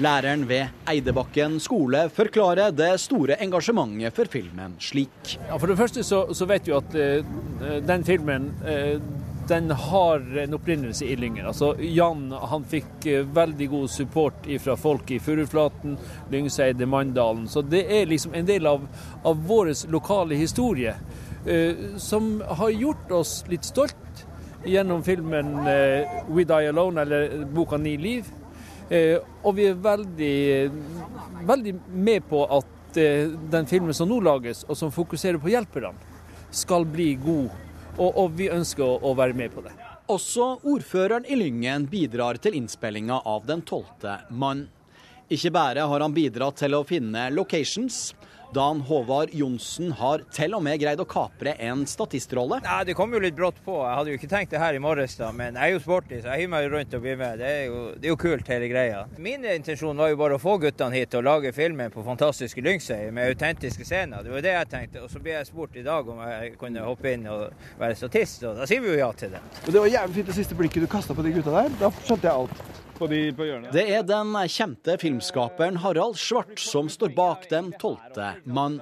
Læreren 0.00 0.46
ved 0.48 0.86
Eidebakken 0.88 1.58
skole 1.60 2.06
forklarer 2.16 2.72
det 2.72 2.94
store 3.02 3.36
engasjementet 3.44 4.16
for 4.16 4.30
filmen 4.32 4.78
slik. 4.80 5.34
Ja, 5.36 5.58
for 5.58 5.68
det 5.68 5.76
første 5.76 6.04
så, 6.06 6.24
så 6.32 6.48
vet 6.48 6.68
vi 6.68 6.72
at 6.76 6.96
uh, 6.96 7.82
den 7.84 8.06
filmen 8.08 8.48
uh, 8.64 8.96
den 9.52 9.70
har 9.70 10.24
en 10.42 10.56
opprinnelse 10.56 11.06
i 11.06 11.16
Lyngen. 11.20 11.46
Altså, 11.50 11.74
Jan 11.78 12.30
han 12.32 12.66
fikk 12.68 13.06
uh, 13.06 13.22
veldig 13.36 13.68
god 13.76 13.92
support 13.92 14.48
fra 14.64 14.76
folk 14.80 15.12
i 15.12 15.20
Furuflaten, 15.22 15.98
Lyngseide, 16.32 16.88
Manndalen. 16.88 17.46
Så 17.48 17.62
det 17.62 17.84
er 17.92 18.10
liksom 18.10 18.34
en 18.34 18.48
del 18.48 18.66
av, 18.66 18.88
av 19.22 19.46
vår 19.48 19.74
lokale 19.92 20.40
historie 20.40 20.96
som 21.98 22.36
har 22.46 22.70
gjort 22.70 23.10
oss 23.18 23.30
litt 23.50 23.64
stolt 23.66 24.20
gjennom 24.62 25.00
filmen 25.02 25.56
'We 25.66 26.44
Die 26.46 26.68
Alone', 26.70 27.02
eller 27.02 27.44
boka 27.50 27.76
'Ni 27.76 27.96
liv'. 27.98 28.30
Eh, 28.92 29.18
og 29.42 29.54
vi 29.56 29.66
er 29.70 29.78
veldig, 29.80 30.36
veldig 31.48 31.74
med 31.88 32.26
på 32.28 32.42
at 32.58 32.98
eh, 33.00 33.30
den 33.52 33.68
filmen 33.70 33.96
som 33.96 34.10
nå 34.10 34.18
lages, 34.20 34.66
og 34.68 34.76
som 34.76 34.92
fokuserer 34.92 35.40
på 35.40 35.48
hjelperne, 35.48 35.94
skal 36.52 36.84
bli 36.84 37.14
god. 37.22 37.54
Og, 37.98 38.10
og 38.16 38.36
vi 38.38 38.48
ønsker 38.52 38.84
å, 38.84 38.98
å, 39.04 39.12
være 39.18 39.36
med 39.36 39.52
på 39.52 39.64
det. 39.64 39.72
Også 40.12 40.46
ordføreren 40.68 41.26
i 41.28 41.36
Lyngen 41.38 41.86
bidrar 41.90 42.40
til 42.42 42.56
innspillinga 42.58 43.20
av 43.28 43.44
Den 43.48 43.62
tolvte 43.68 44.18
mann. 44.30 44.66
Ikke 45.32 45.52
bare 45.54 45.84
har 45.88 46.04
han 46.04 46.14
bidratt 46.14 46.58
til 46.60 46.76
å 46.76 46.84
finne 46.88 47.28
locations. 47.32 48.10
Dan 48.52 48.80
Håvard 48.84 49.32
Johnsen 49.32 49.92
har 49.96 50.22
til 50.34 50.52
og 50.52 50.60
med 50.64 50.76
greid 50.82 51.00
å 51.00 51.06
kapre 51.08 51.54
en 51.62 51.86
statistrolle. 51.88 52.58
Nei, 52.64 52.82
Det 52.84 52.96
kom 52.98 53.12
jo 53.14 53.20
litt 53.22 53.36
brått 53.36 53.56
på. 53.64 53.78
Jeg 53.80 53.96
hadde 53.96 54.12
jo 54.12 54.18
ikke 54.18 54.28
tenkt 54.28 54.52
det 54.52 54.60
her 54.60 54.76
i 54.76 54.82
morges, 54.82 55.14
da, 55.16 55.30
men 55.32 55.56
jeg 55.56 55.70
er 55.70 55.72
jo 55.72 55.80
sporty, 55.80 56.18
så 56.20 56.34
jeg 56.34 56.44
hiver 56.44 56.52
meg 56.52 56.68
rundt 56.74 56.96
og 56.98 57.04
blir 57.06 57.16
med. 57.16 57.40
Det 57.40 57.48
er, 57.48 57.62
jo, 57.70 57.80
det 57.96 58.10
er 58.10 58.12
jo 58.12 58.18
kult, 58.20 58.52
hele 58.52 58.68
greia. 58.68 59.00
Min 59.16 59.46
intensjon 59.48 59.96
var 59.96 60.12
jo 60.12 60.20
bare 60.20 60.36
å 60.36 60.42
få 60.42 60.58
guttene 60.60 61.00
hit 61.00 61.16
og 61.16 61.24
lage 61.24 61.54
filmen 61.56 61.94
på 61.94 62.04
fantastiske 62.04 62.60
Lyngsøy 62.64 63.08
med 63.16 63.32
autentiske 63.32 63.88
scener. 63.88 64.20
Det 64.26 64.36
var 64.36 64.44
det 64.44 64.54
jeg 64.58 64.70
tenkte. 64.76 65.06
Og 65.06 65.10
så 65.12 65.24
ble 65.24 65.38
jeg 65.38 65.48
spurt 65.48 65.80
i 65.80 65.86
dag 65.88 66.12
om 66.12 66.20
jeg 66.28 66.54
kunne 66.60 66.84
hoppe 66.84 67.16
inn 67.16 67.24
og 67.32 67.48
være 67.80 67.96
statist, 67.96 68.44
og 68.44 68.60
da 68.60 68.68
sier 68.68 68.84
vi 68.84 68.92
jo 68.92 69.00
ja 69.00 69.10
til 69.16 69.32
det. 69.32 69.40
Og 69.64 69.72
Det 69.72 69.80
var 69.80 69.94
jævlig 69.96 70.20
fint 70.20 70.32
det 70.32 70.40
siste 70.42 70.58
blikket 70.60 70.84
du 70.84 70.92
kasta 70.92 71.16
på 71.16 71.24
de 71.24 71.32
gutta 71.38 71.56
der. 71.62 71.76
Da 71.80 71.94
skjønte 72.02 72.28
jeg 72.28 72.36
alt. 72.44 72.82
På 72.98 73.06
de, 73.10 73.32
på 73.34 73.46
det 73.72 73.84
er 73.96 74.04
den 74.06 74.34
kjente 74.52 74.94
filmskaperen 75.00 75.80
Harald 75.82 76.18
Svart 76.20 76.60
som 76.60 76.90
står 76.92 77.14
bak 77.16 77.48
Den 77.50 77.72
tolvte 77.80 78.34
mann. 78.44 78.80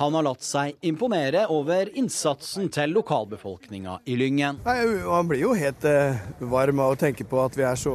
Han 0.00 0.16
har 0.18 0.26
latt 0.26 0.42
seg 0.42 0.74
imponere 0.82 1.46
over 1.54 1.88
innsatsen 1.94 2.66
til 2.74 2.96
lokalbefolkninga 2.96 4.00
i 4.10 4.16
Lyngen. 4.18 4.58
Nei, 4.66 4.80
Man 5.06 5.30
blir 5.30 5.44
jo 5.44 5.54
helt 5.54 5.86
eh, 5.86 6.18
varm 6.42 6.82
av 6.82 6.96
å 6.96 6.98
tenke 6.98 7.26
på 7.28 7.38
at 7.44 7.54
vi 7.54 7.62
er 7.68 7.78
så 7.78 7.94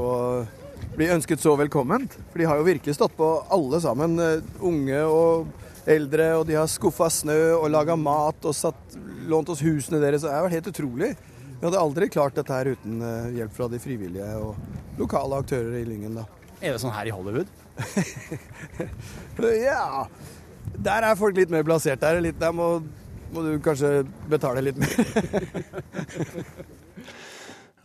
blir 0.95 1.13
ønsket 1.15 1.43
så 1.43 1.55
velkomment. 1.59 2.15
For 2.31 2.41
de 2.41 2.47
har 2.47 2.59
jo 2.59 2.67
virkelig 2.67 2.95
stått 2.97 3.17
på 3.19 3.27
alle 3.51 3.79
sammen, 3.83 4.17
eh, 4.19 4.45
unge 4.63 5.01
og 5.07 5.47
eldre. 5.87 6.31
Og 6.39 6.47
de 6.47 6.57
har 6.59 6.67
skuffa 6.67 7.09
snø 7.11 7.39
og 7.59 7.69
laga 7.71 7.95
mat 7.99 8.45
og 8.45 8.55
satt, 8.55 8.97
lånt 9.29 9.49
oss 9.49 9.63
husene 9.63 10.01
deres. 10.01 10.23
Det 10.23 10.31
har 10.31 10.47
vært 10.47 10.59
helt 10.59 10.71
utrolig. 10.73 11.11
Vi 11.59 11.67
hadde 11.67 11.79
aldri 11.79 12.07
klart 12.07 12.37
dette 12.39 12.55
her 12.55 12.69
uten 12.71 13.01
uh, 13.03 13.27
hjelp 13.35 13.55
fra 13.55 13.67
de 13.71 13.79
frivillige 13.83 14.27
og 14.39 14.99
lokale 14.99 15.41
aktører 15.43 15.81
i 15.81 15.87
Lyngen. 15.87 16.15
da. 16.15 16.23
Er 16.61 16.75
det 16.75 16.81
sånn 16.83 16.95
her 16.95 17.09
i 17.09 17.11
Hollywood? 17.11 17.49
ja. 19.59 20.05
Der 20.79 21.07
er 21.07 21.19
folk 21.19 21.35
litt 21.35 21.51
mer 21.51 21.65
plassert. 21.67 21.99
Der, 22.03 22.21
litt, 22.23 22.39
der 22.39 22.55
må, 22.55 22.69
må 23.35 23.43
du 23.43 23.57
kanskje 23.63 24.05
betale 24.31 24.63
litt 24.69 24.79
mer. 24.79 24.93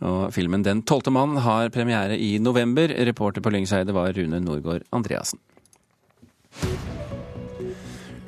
og 0.05 0.31
filmen 0.35 0.63
'Den 0.63 0.83
tolvte 0.87 1.11
mann' 1.11 1.41
har 1.43 1.71
premiere 1.75 2.15
i 2.15 2.37
november. 2.39 2.95
Reporter 3.11 3.43
på 3.43 3.51
Lyngseide 3.51 3.95
var 3.95 4.15
Rune 4.15 4.39
Norgård 4.43 4.87
Andreassen. 4.95 5.39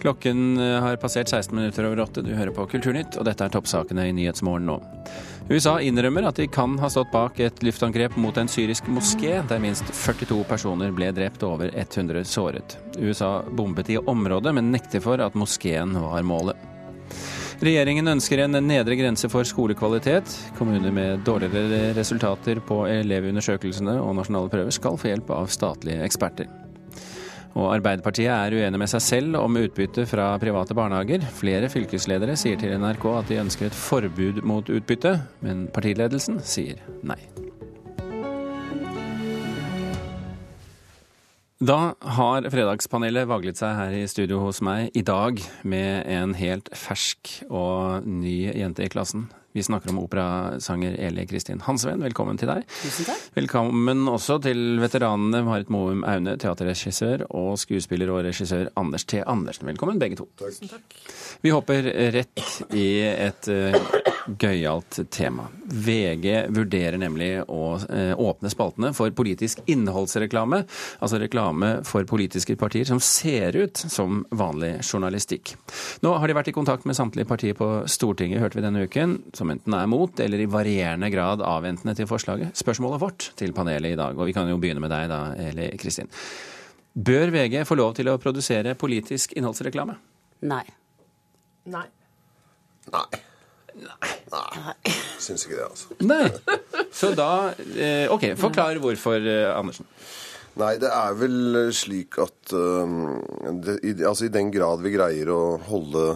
Klokken 0.01 0.57
har 0.57 0.99
passert 1.01 1.29
16 1.29 1.55
minutter 1.55 1.87
over 1.87 2.03
åtte. 2.05 2.21
Du 2.21 2.33
hører 2.35 2.53
på 2.53 2.67
Kulturnytt, 2.69 3.17
og 3.17 3.25
dette 3.25 3.45
er 3.45 3.53
toppsakene 3.53 4.05
i 4.07 4.13
Nyhetsmorgen 4.13 4.67
nå. 4.69 4.77
USA 5.49 5.77
innrømmer 5.79 6.27
at 6.27 6.37
de 6.41 6.47
kan 6.51 6.75
ha 6.81 6.89
stått 6.91 7.11
bak 7.13 7.39
et 7.39 7.61
luftangrep 7.63 8.17
mot 8.19 8.35
en 8.37 8.49
syrisk 8.51 8.89
moské, 8.91 9.37
der 9.47 9.61
minst 9.63 9.87
42 9.95 10.41
personer 10.49 10.91
ble 10.95 11.13
drept 11.15 11.45
og 11.47 11.55
over 11.55 11.71
100 11.71 12.27
såret. 12.27 12.75
USA 12.99 13.39
bombet 13.47 13.93
i 13.93 13.97
området, 13.97 14.53
men 14.57 14.73
nekter 14.73 15.03
for 15.03 15.23
at 15.23 15.37
moskeen 15.39 15.95
var 16.03 16.27
målet. 16.27 16.67
Regjeringen 17.63 18.11
ønsker 18.11 18.43
en 18.43 18.59
nedre 18.67 18.99
grense 18.99 19.25
for 19.33 19.47
skolekvalitet. 19.47 20.29
Kommuner 20.59 20.93
med 20.93 21.23
dårligere 21.25 21.95
resultater 21.97 22.61
på 22.61 22.83
elevundersøkelsene 22.91 23.95
og 23.97 24.13
nasjonale 24.19 24.51
prøver 24.53 24.75
skal 24.75 24.99
få 24.99 25.09
hjelp 25.09 25.31
av 25.33 25.49
statlige 25.49 26.03
eksperter. 26.05 26.51
Og 27.57 27.71
Arbeiderpartiet 27.73 28.29
er 28.29 28.53
uenig 28.53 28.77
med 28.77 28.91
seg 28.91 29.01
selv 29.01 29.39
om 29.39 29.57
utbytte 29.57 30.05
fra 30.09 30.29
private 30.41 30.77
barnehager. 30.77 31.25
Flere 31.39 31.71
fylkesledere 31.73 32.37
sier 32.37 32.59
til 32.61 32.75
NRK 32.77 33.07
at 33.15 33.31
de 33.31 33.41
ønsker 33.41 33.71
et 33.71 33.77
forbud 33.77 34.43
mot 34.45 34.69
utbytte, 34.69 35.15
men 35.41 35.65
partiledelsen 35.73 36.37
sier 36.45 36.83
nei. 37.01 37.17
Da 41.57 41.95
har 41.97 42.45
Fredagspanelet 42.53 43.25
vaglet 43.25 43.57
seg 43.57 43.73
her 43.73 43.95
i 43.97 44.05
studio 44.05 44.43
hos 44.43 44.61
meg 44.61 44.93
i 44.93 45.01
dag 45.01 45.41
med 45.65 46.05
en 46.13 46.37
helt 46.37 46.69
fersk 46.77 47.39
og 47.49 48.05
ny 48.05 48.51
jente 48.53 48.85
i 48.85 48.91
klassen. 48.93 49.25
Vi 49.57 49.63
snakker 49.63 49.89
om 49.89 49.99
operasanger 49.99 50.91
Eli 50.93 51.27
Kristin 51.27 51.61
Hansveen. 51.65 52.03
Velkommen 52.05 52.37
til 52.37 52.45
deg. 52.51 52.67
Tusen 52.69 53.07
takk. 53.07 53.23
Velkommen 53.39 54.03
også 54.11 54.35
til 54.45 54.77
veteranene 54.77 55.39
Marit 55.47 55.71
Moum 55.73 56.03
Aune, 56.05 56.35
teaterregissør, 56.37 57.23
og 57.33 57.55
skuespiller 57.57 58.11
og 58.13 58.21
regissør 58.27 58.69
Anders 58.77 59.07
T. 59.09 59.23
Andersen. 59.25 59.65
Velkommen 59.71 59.97
begge 59.97 60.19
to. 60.19 60.27
Tusen 60.37 60.69
takk. 60.69 60.93
Vi 61.41 61.55
hopper 61.55 61.89
rett 62.13 62.43
i 62.77 62.85
et 63.09 63.49
uh, 63.49 63.79
gøyalt 64.27 64.99
tema. 65.09 65.47
VG 65.65 66.27
vurderer 66.53 66.99
nemlig 67.01 67.31
å 67.41 67.63
uh, 67.81 68.13
åpne 68.13 68.53
spaltene 68.53 68.93
for 68.93 69.09
politisk 69.17 69.63
innholdsreklame, 69.65 70.61
altså 71.01 71.17
reklame 71.23 71.79
for 71.87 72.05
politiske 72.05 72.59
partier 72.61 72.85
som 72.85 73.01
ser 73.01 73.57
ut 73.57 73.81
som 73.89 74.21
vanlig 74.29 74.75
journalistikk. 74.85 75.55
Nå 76.05 76.13
har 76.13 76.29
de 76.29 76.37
vært 76.37 76.53
i 76.53 76.55
kontakt 76.55 76.85
med 76.85 76.97
samtlige 76.99 77.25
partier 77.33 77.57
på 77.57 77.71
Stortinget, 77.89 78.43
hørte 78.45 78.61
vi 78.61 78.67
denne 78.67 78.85
uken, 78.85 79.17
som 79.33 79.46
enten 79.53 79.75
er 79.77 79.87
mot 79.89 80.19
eller 80.23 80.43
i 80.43 80.49
varierende 80.49 81.09
grad 81.13 81.43
avventende 81.45 81.95
til 81.97 82.09
forslaget. 82.09 82.55
Spørsmålet 82.57 83.01
vårt 83.03 83.29
til 83.39 83.53
panelet 83.55 83.95
i 83.95 83.99
dag, 83.99 84.17
og 84.17 84.29
vi 84.29 84.35
kan 84.35 84.49
jo 84.49 84.59
begynne 84.61 84.83
med 84.83 84.93
deg 84.93 85.07
da, 85.11 85.21
Eli 85.49 85.69
Kristin. 85.81 86.11
Bør 86.97 87.31
VG 87.33 87.61
få 87.69 87.77
lov 87.77 87.93
til 87.97 88.09
å 88.09 88.17
produsere 88.21 88.73
politisk 88.79 89.35
innholdsreklame? 89.37 89.97
Nei. 90.49 90.63
Nei. 91.69 91.85
Nei. 92.93 93.07
Nei. 93.77 94.93
Syns 95.21 95.45
ikke 95.45 95.59
det, 95.59 95.67
altså. 95.67 95.97
Nei. 96.07 96.85
Så 96.93 97.11
da 97.17 97.29
eh, 97.57 98.07
OK, 98.13 98.31
forklar 98.39 98.79
hvorfor, 98.81 99.21
eh, 99.21 99.51
Andersen. 99.53 99.85
Nei, 100.57 100.73
det 100.81 100.89
er 100.89 101.17
vel 101.19 101.57
slik 101.75 102.17
at 102.21 102.53
uh, 102.57 102.89
det, 103.61 103.77
i, 103.85 103.91
altså 104.01 104.25
i 104.25 104.33
den 104.33 104.49
grad 104.53 104.81
vi 104.81 104.95
greier 104.95 105.29
å 105.29 105.41
holde 105.67 106.15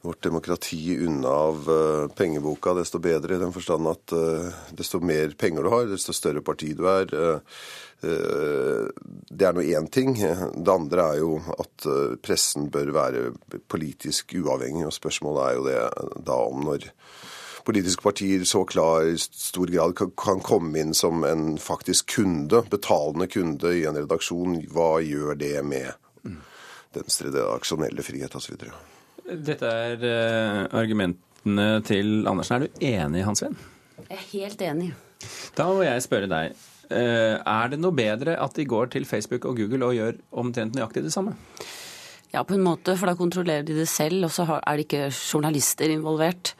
vårt 0.00 0.22
demokrati 0.22 0.98
unna 1.00 1.28
av 1.28 1.70
uh, 1.70 2.08
pengeboka, 2.08 2.74
desto 2.74 2.98
bedre 2.98 3.34
i 3.34 3.38
den 3.38 3.52
forstand 3.52 3.88
at 3.90 4.12
uh, 4.14 4.46
desto 4.70 5.00
mer 5.02 5.34
penger 5.38 5.66
du 5.66 5.70
har, 5.72 5.88
desto 5.90 6.14
større 6.14 6.42
parti 6.44 6.70
du 6.78 6.84
er. 6.90 7.14
Uh, 7.14 7.40
det 9.28 9.46
er 9.48 9.56
nå 9.56 9.64
én 9.66 9.88
ting. 9.90 10.12
Det 10.14 10.70
andre 10.70 11.02
er 11.02 11.16
jo 11.18 11.32
at 11.58 11.86
pressen 12.22 12.68
bør 12.70 12.92
være 12.94 13.22
politisk 13.66 14.36
uavhengig, 14.38 14.84
og 14.86 14.94
spørsmålet 14.94 15.42
er 15.42 15.56
jo 15.56 15.64
det 15.66 16.20
da 16.28 16.36
om 16.46 16.62
når 16.68 16.86
politiske 17.66 18.04
partier 18.06 18.44
så 18.46 18.62
klar 18.70 19.08
i 19.10 19.16
stor 19.18 19.72
grad 19.74 19.96
kan 19.98 20.44
komme 20.46 20.78
inn 20.78 20.94
som 20.94 21.26
en 21.26 21.58
faktisk 21.58 22.14
kunde, 22.20 22.62
betalende 22.70 23.26
kunde 23.34 23.74
i 23.80 23.82
en 23.90 23.98
redaksjon, 23.98 24.60
hva 24.70 25.00
gjør 25.02 25.34
det 25.42 25.56
med 25.66 25.90
dens 26.94 27.18
redaksjonelle 27.26 28.06
frihet 28.06 28.38
osv.? 28.38 28.62
Dette 29.28 29.68
er 29.68 30.04
uh, 30.04 30.62
argumentene 30.78 31.66
til 31.86 32.24
Andersen. 32.28 32.56
Er 32.56 32.64
du 32.64 32.86
enig, 32.88 33.24
Hans 33.26 33.44
Venn? 33.44 33.58
Jeg 33.98 34.16
er 34.16 34.24
helt 34.32 34.64
enig. 34.64 34.88
Da 35.58 35.66
må 35.68 35.82
jeg 35.84 36.04
spørre 36.04 36.30
deg. 36.30 36.56
Uh, 36.88 37.36
er 37.36 37.74
det 37.74 37.80
noe 37.82 37.92
bedre 37.92 38.38
at 38.40 38.56
de 38.56 38.64
går 38.68 38.94
til 38.94 39.04
Facebook 39.08 39.44
og 39.50 39.58
Google 39.60 39.90
og 39.90 39.98
gjør 39.98 40.22
omtrent 40.40 40.78
nøyaktig 40.78 41.04
det 41.04 41.12
samme? 41.12 41.34
Ja, 42.32 42.42
på 42.44 42.56
en 42.56 42.64
måte, 42.64 42.96
for 42.96 43.08
da 43.08 43.16
kontrollerer 43.16 43.66
de 43.68 43.76
det 43.76 43.88
selv, 43.88 44.24
og 44.28 44.32
så 44.32 44.46
er 44.58 44.76
det 44.76 44.86
ikke 44.86 45.10
journalister 45.12 45.92
involvert. 45.92 46.54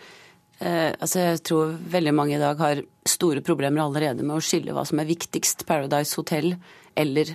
Uh, 0.61 0.93
altså, 0.99 1.25
Jeg 1.25 1.43
tror 1.49 1.73
veldig 1.97 2.15
mange 2.15 2.37
i 2.37 2.43
dag 2.43 2.61
har 2.61 2.85
store 3.09 3.41
problemer 3.47 3.87
allerede 3.87 4.27
med 4.27 4.37
å 4.37 4.45
skille 4.45 4.77
hva 4.77 4.85
som 4.89 5.01
er 5.01 5.09
viktigst, 5.09 5.65
Paradise 5.69 6.21
Hotel 6.21 6.57
eller 6.99 7.33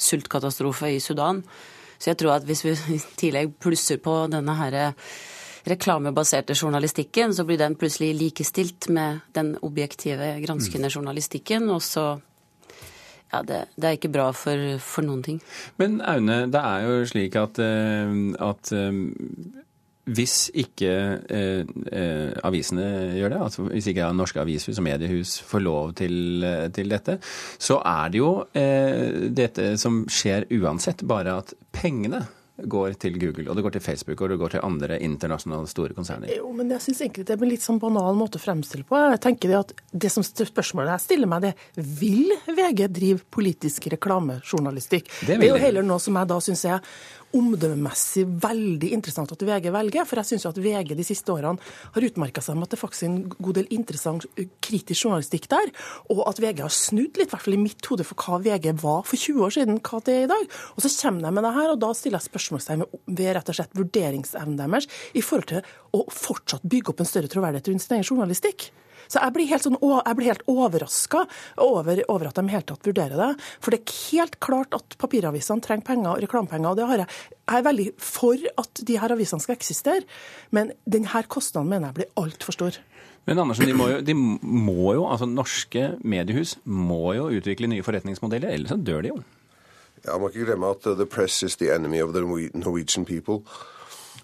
sultkatastrofe 0.00 0.94
i 0.94 1.02
Sudan. 1.02 1.42
Så 2.00 2.12
jeg 2.12 2.20
tror 2.22 2.38
at 2.38 2.48
hvis 2.48 2.64
vi 2.64 2.72
i 2.96 3.00
tillegg 3.20 3.52
plusser 3.60 4.00
på 4.00 4.22
denne 4.32 4.56
her 4.56 4.78
reklamebaserte 5.68 6.56
journalistikken, 6.56 7.34
så 7.36 7.44
blir 7.44 7.60
den 7.60 7.76
plutselig 7.76 8.14
likestilt 8.16 8.88
med 8.88 9.20
den 9.36 9.56
objektive, 9.62 10.38
granskende 10.46 10.88
mm. 10.88 10.94
journalistikken. 10.96 11.68
Og 11.70 11.82
så 11.84 12.06
ja, 13.32 13.42
det, 13.42 13.64
det, 13.76 13.84
er 13.84 13.98
ikke 13.98 14.12
bra 14.12 14.30
for, 14.34 14.78
for, 14.82 15.06
noen 15.06 15.22
ting. 15.22 15.40
Men 15.78 16.00
Aune, 16.00 16.46
det 16.50 16.60
er 16.60 16.86
jo 16.88 17.04
slik 17.06 17.36
at, 17.38 17.60
eh, 17.62 18.16
at 18.42 18.72
eh, 18.74 18.90
hvis 20.10 20.50
ikke 20.58 20.92
eh, 21.30 21.62
eh, 21.92 22.32
avisene 22.46 22.86
gjør 23.18 23.34
det, 23.34 23.40
altså 23.46 23.66
hvis 23.68 23.90
ikke 23.92 24.10
norske 24.16 24.42
avishus 24.42 24.80
og 24.80 24.86
mediehus 24.86 25.36
får 25.46 25.64
lov 25.64 25.94
til, 26.00 26.44
eh, 26.46 26.66
til 26.74 26.90
dette, 26.90 27.18
så 27.58 27.80
er 27.86 28.12
det 28.12 28.22
jo 28.22 28.32
eh, 28.56 29.30
dette 29.30 29.72
som 29.80 30.02
skjer 30.10 30.48
uansett, 30.60 31.06
bare 31.06 31.38
at 31.42 31.54
pengene 31.74 32.24
går 32.64 32.96
til 33.00 33.18
Google, 33.20 33.46
og 33.50 33.56
det 33.56 33.64
går 33.66 33.76
til 33.76 33.84
Facebook 33.84 34.20
og 34.20 34.32
det 34.32 34.40
går 34.40 34.56
til 34.56 34.64
andre 34.66 34.98
internasjonale 35.00 35.70
store 35.70 35.96
konserner. 35.96 36.32
Jo, 36.34 36.50
men 36.56 36.72
jeg 36.74 36.84
syns 36.86 37.04
egentlig 37.04 37.26
det 37.28 37.36
er 37.36 37.44
en 37.44 37.52
litt 37.52 37.64
sånn 37.64 37.80
banal 37.82 38.18
måte 38.18 38.40
å 38.40 38.42
fremstille 38.42 38.86
på. 38.88 38.98
Jeg 38.98 39.22
tenker 39.24 39.52
det 39.52 39.60
at 39.60 39.74
det 39.92 40.12
som 40.12 40.26
Spørsmålet 40.30 40.94
jeg 40.94 41.04
stiller 41.04 41.28
meg, 41.28 41.44
det 41.44 41.50
er 41.52 41.88
vil 42.00 42.30
VG 42.46 42.86
drive 42.94 43.24
politisk 43.32 43.90
reklamejournalistikk? 43.92 45.10
Det, 45.26 45.36
det 45.36 45.48
er 45.48 45.52
jo 45.52 45.62
heller 45.62 45.86
noe 45.86 46.00
som 46.02 46.16
jeg 46.16 46.30
da 46.30 46.38
syns 46.44 46.64
er 46.68 46.84
omdømmemessig 47.36 48.24
veldig 48.42 48.90
interessant 48.96 49.30
at 49.34 49.42
VG 49.46 49.70
velger. 49.74 50.06
For 50.08 50.20
jeg 50.20 50.32
syns 50.32 50.48
at 50.50 50.58
VG 50.60 50.94
de 50.98 51.06
siste 51.06 51.32
årene 51.32 51.60
har 51.94 52.06
utmerka 52.06 52.42
seg 52.44 52.58
med 52.58 52.66
at 52.66 52.74
det 52.74 52.80
faktisk 52.80 53.06
er 53.06 53.10
en 53.10 53.20
god 53.36 53.60
del 53.60 53.70
interessant 53.74 54.26
kritisk 54.64 55.06
journalistikk 55.06 55.46
der. 55.52 55.70
Og 56.10 56.24
at 56.26 56.42
VG 56.42 56.64
har 56.64 56.74
snudd 56.74 57.20
litt, 57.20 57.30
i 57.30 57.34
hvert 57.34 57.46
fall 57.46 57.58
i 57.58 57.62
mitt 57.62 57.90
hode, 57.90 58.06
for 58.06 58.18
hva 58.18 58.40
VG 58.42 58.72
var 58.82 59.04
for 59.06 59.16
20 59.20 59.46
år 59.46 59.56
siden, 59.58 59.80
hva 59.86 60.02
det 60.06 60.16
er 60.16 60.26
i 60.26 60.32
dag. 60.32 60.58
Og 60.74 60.84
så 60.84 60.92
kommer 60.96 61.28
de 61.28 61.34
med 61.36 61.46
det 61.46 61.54
her, 61.60 61.74
og 61.74 61.82
da 61.84 61.92
stiller 61.96 62.18
jeg 62.18 62.28
spørsmålstegn 62.50 63.16
ved 63.16 63.32
rett 63.36 63.50
og 63.50 63.56
slett 63.56 63.78
vurderingsevnen 63.78 64.58
deres 64.58 64.88
i 65.14 65.22
forhold 65.24 65.50
til 65.50 65.96
å 65.96 66.04
fortsatt 66.12 66.66
bygge 66.68 66.92
opp 66.92 67.02
en 67.02 67.08
større 67.08 67.30
troverdighet 67.30 67.70
rundt 67.70 67.84
sin 67.84 67.98
egen 67.98 68.08
journalistikk. 68.08 68.70
Så 69.10 69.18
jeg 69.18 69.34
blir 69.34 69.48
helt, 69.50 69.64
sånn, 69.64 69.78
helt 70.22 70.44
overraska 70.50 71.24
over, 71.64 72.02
over, 72.12 72.28
at 72.28 72.36
de 72.36 72.44
i 72.46 72.52
hele 72.52 72.66
tatt 72.68 72.86
vurderer 72.86 73.18
det. 73.18 73.30
For 73.58 73.74
det 73.74 73.80
er 73.80 73.96
helt 74.12 74.36
klart 74.44 74.76
at 74.76 74.94
papiravisene 75.00 75.64
trenger 75.64 75.86
penger, 75.88 76.20
reklamepenger. 76.22 76.70
og 76.70 76.78
det 76.78 76.86
jeg. 77.02 77.08
Jeg 77.50 77.58
er 77.58 77.66
veldig 77.66 77.88
for 77.98 78.46
at 78.62 78.84
de 78.86 78.98
her 79.02 79.16
avisene 79.16 79.42
skal 79.42 79.56
eksistere, 79.56 80.06
men 80.54 80.70
denne 80.86 81.24
kostnaden 81.26 81.72
mener 81.72 81.90
jeg 81.90 81.98
blir 81.98 82.22
altfor 82.22 82.54
stor. 82.54 82.78
Men 83.26 83.42
Andersen, 83.42 83.66
de 83.66 83.74
må, 83.76 83.88
jo, 83.90 83.98
de 84.04 84.14
må 84.14 84.94
jo, 84.94 85.08
altså 85.10 85.26
norske 85.26 85.90
mediehus 86.06 86.54
må 86.64 87.16
jo 87.18 87.28
utvikle 87.34 87.68
nye 87.72 87.84
forretningsmodeller, 87.84 88.54
ellers 88.54 88.78
dør 88.78 89.02
de 89.02 89.12
jo. 89.12 89.20
Ja, 90.04 90.12
Man 90.12 90.20
må 90.24 90.30
ikke 90.32 90.48
glemme 90.48 90.72
at 90.72 90.86
uh, 90.86 90.96
the 90.96 91.06
press 91.06 91.42
is 91.42 91.56
the 91.56 91.70
enemy 91.74 92.00
of 92.00 92.14
the 92.14 92.24
Norwegian 92.54 93.04
people. 93.04 93.44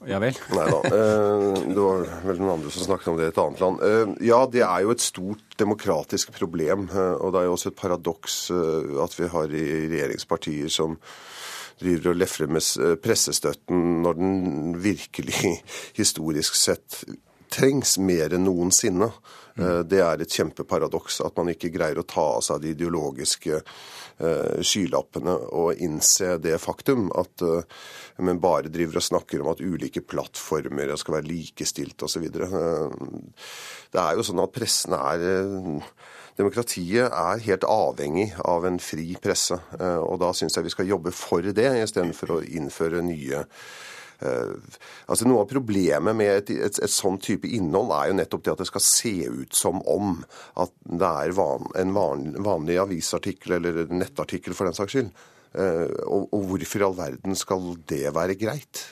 Ja 0.05 0.19
vel? 0.21 0.37
Nei 0.57 0.67
da. 0.69 0.81
Eh, 0.85 1.63
det 1.71 1.81
var 1.81 2.05
vel 2.27 2.41
noen 2.41 2.59
andre 2.59 2.73
som 2.75 2.85
snakket 2.85 3.13
om 3.13 3.19
det 3.19 3.29
i 3.29 3.33
et 3.33 3.41
annet 3.41 3.63
land. 3.63 3.85
Eh, 3.87 4.13
ja, 4.29 4.41
det 4.53 4.65
er 4.67 4.85
jo 4.85 4.93
et 4.93 5.05
stort 5.05 5.57
demokratisk 5.61 6.35
problem. 6.37 6.89
Eh, 6.91 7.15
og 7.17 7.33
det 7.33 7.41
er 7.41 7.49
jo 7.49 7.55
også 7.57 7.73
et 7.73 7.81
paradoks 7.81 8.39
at 9.07 9.17
vi 9.17 9.31
har 9.33 9.57
regjeringspartier 9.57 10.73
som 10.73 10.99
driver 11.81 12.13
og 12.13 12.21
lefrer 12.23 12.49
med 12.49 13.01
pressestøtten 13.05 14.03
når 14.05 14.21
den 14.21 14.77
virkelig 14.81 15.57
historisk 16.01 16.57
sett 16.57 17.03
trengs 17.53 17.97
mer 18.03 18.35
enn 18.35 18.47
noensinne. 18.49 19.11
Det 19.57 20.01
er 20.05 20.21
et 20.21 20.33
kjempeparadoks 20.37 21.23
at 21.25 21.37
man 21.39 21.49
ikke 21.49 21.71
greier 21.73 21.97
å 21.97 22.05
ta 22.05 22.25
av 22.35 22.43
seg 22.45 22.61
de 22.61 22.75
ideologiske 22.75 23.61
skylappene 24.17 25.35
og 25.53 25.83
innse 25.85 26.39
det 26.41 26.55
faktum 26.63 27.11
at 27.13 27.43
man 28.19 28.41
bare 28.41 28.71
driver 28.73 29.01
og 29.01 29.05
snakker 29.05 29.43
om 29.43 29.51
at 29.53 29.61
ulike 29.61 30.01
plattformer 30.01 30.95
skal 30.97 31.19
være 31.19 31.29
likestilt 31.29 32.03
osv. 32.07 32.29
Eh, 32.29 33.41
det 33.93 34.03
er 34.03 34.17
jo 34.17 34.27
sånn 34.27 34.45
at 34.45 34.55
pressen 34.55 34.97
er 34.99 35.27
eh, 35.33 35.83
Demokratiet 36.37 37.09
er 37.17 37.45
helt 37.47 37.65
avhengig 37.65 38.27
av 38.45 38.67
en 38.69 38.77
fri 38.77 39.15
presse, 39.17 39.57
og 39.81 40.19
da 40.21 40.35
syns 40.37 40.59
jeg 40.59 40.67
vi 40.67 40.73
skal 40.75 40.91
jobbe 40.91 41.09
for 41.17 41.41
det, 41.41 41.71
istedenfor 41.81 42.35
å 42.35 42.43
innføre 42.45 43.01
nye 43.01 43.41
Eh, 43.41 43.47
altså 44.21 45.27
Noe 45.29 45.43
av 45.45 45.51
problemet 45.51 46.17
med 46.17 46.31
et, 46.33 46.51
et, 46.57 46.79
et 46.83 46.93
sånn 46.93 47.19
type 47.23 47.49
innhold 47.49 47.93
er 47.93 48.11
jo 48.11 48.19
nettopp 48.19 48.45
det 48.47 48.55
at 48.55 48.63
det 48.63 48.69
skal 48.71 48.85
se 48.85 49.15
ut 49.29 49.57
som 49.57 49.83
om 49.85 50.19
at 50.63 50.73
det 50.89 51.13
er 51.27 51.35
van, 51.37 51.69
en 51.77 51.93
van, 51.97 52.29
vanlig 52.47 52.79
avisartikkel 52.81 53.59
eller 53.59 53.87
nettartikkel 53.93 54.57
for 54.57 54.69
den 54.69 54.79
saks 54.79 54.97
skyld. 54.97 55.11
Eh, 55.57 55.89
og, 56.09 56.29
og 56.33 56.49
hvorfor 56.51 56.83
i 56.83 56.87
all 56.89 56.97
verden 56.97 57.37
skal 57.39 57.75
det 57.89 58.07
være 58.17 58.39
greit? 58.41 58.85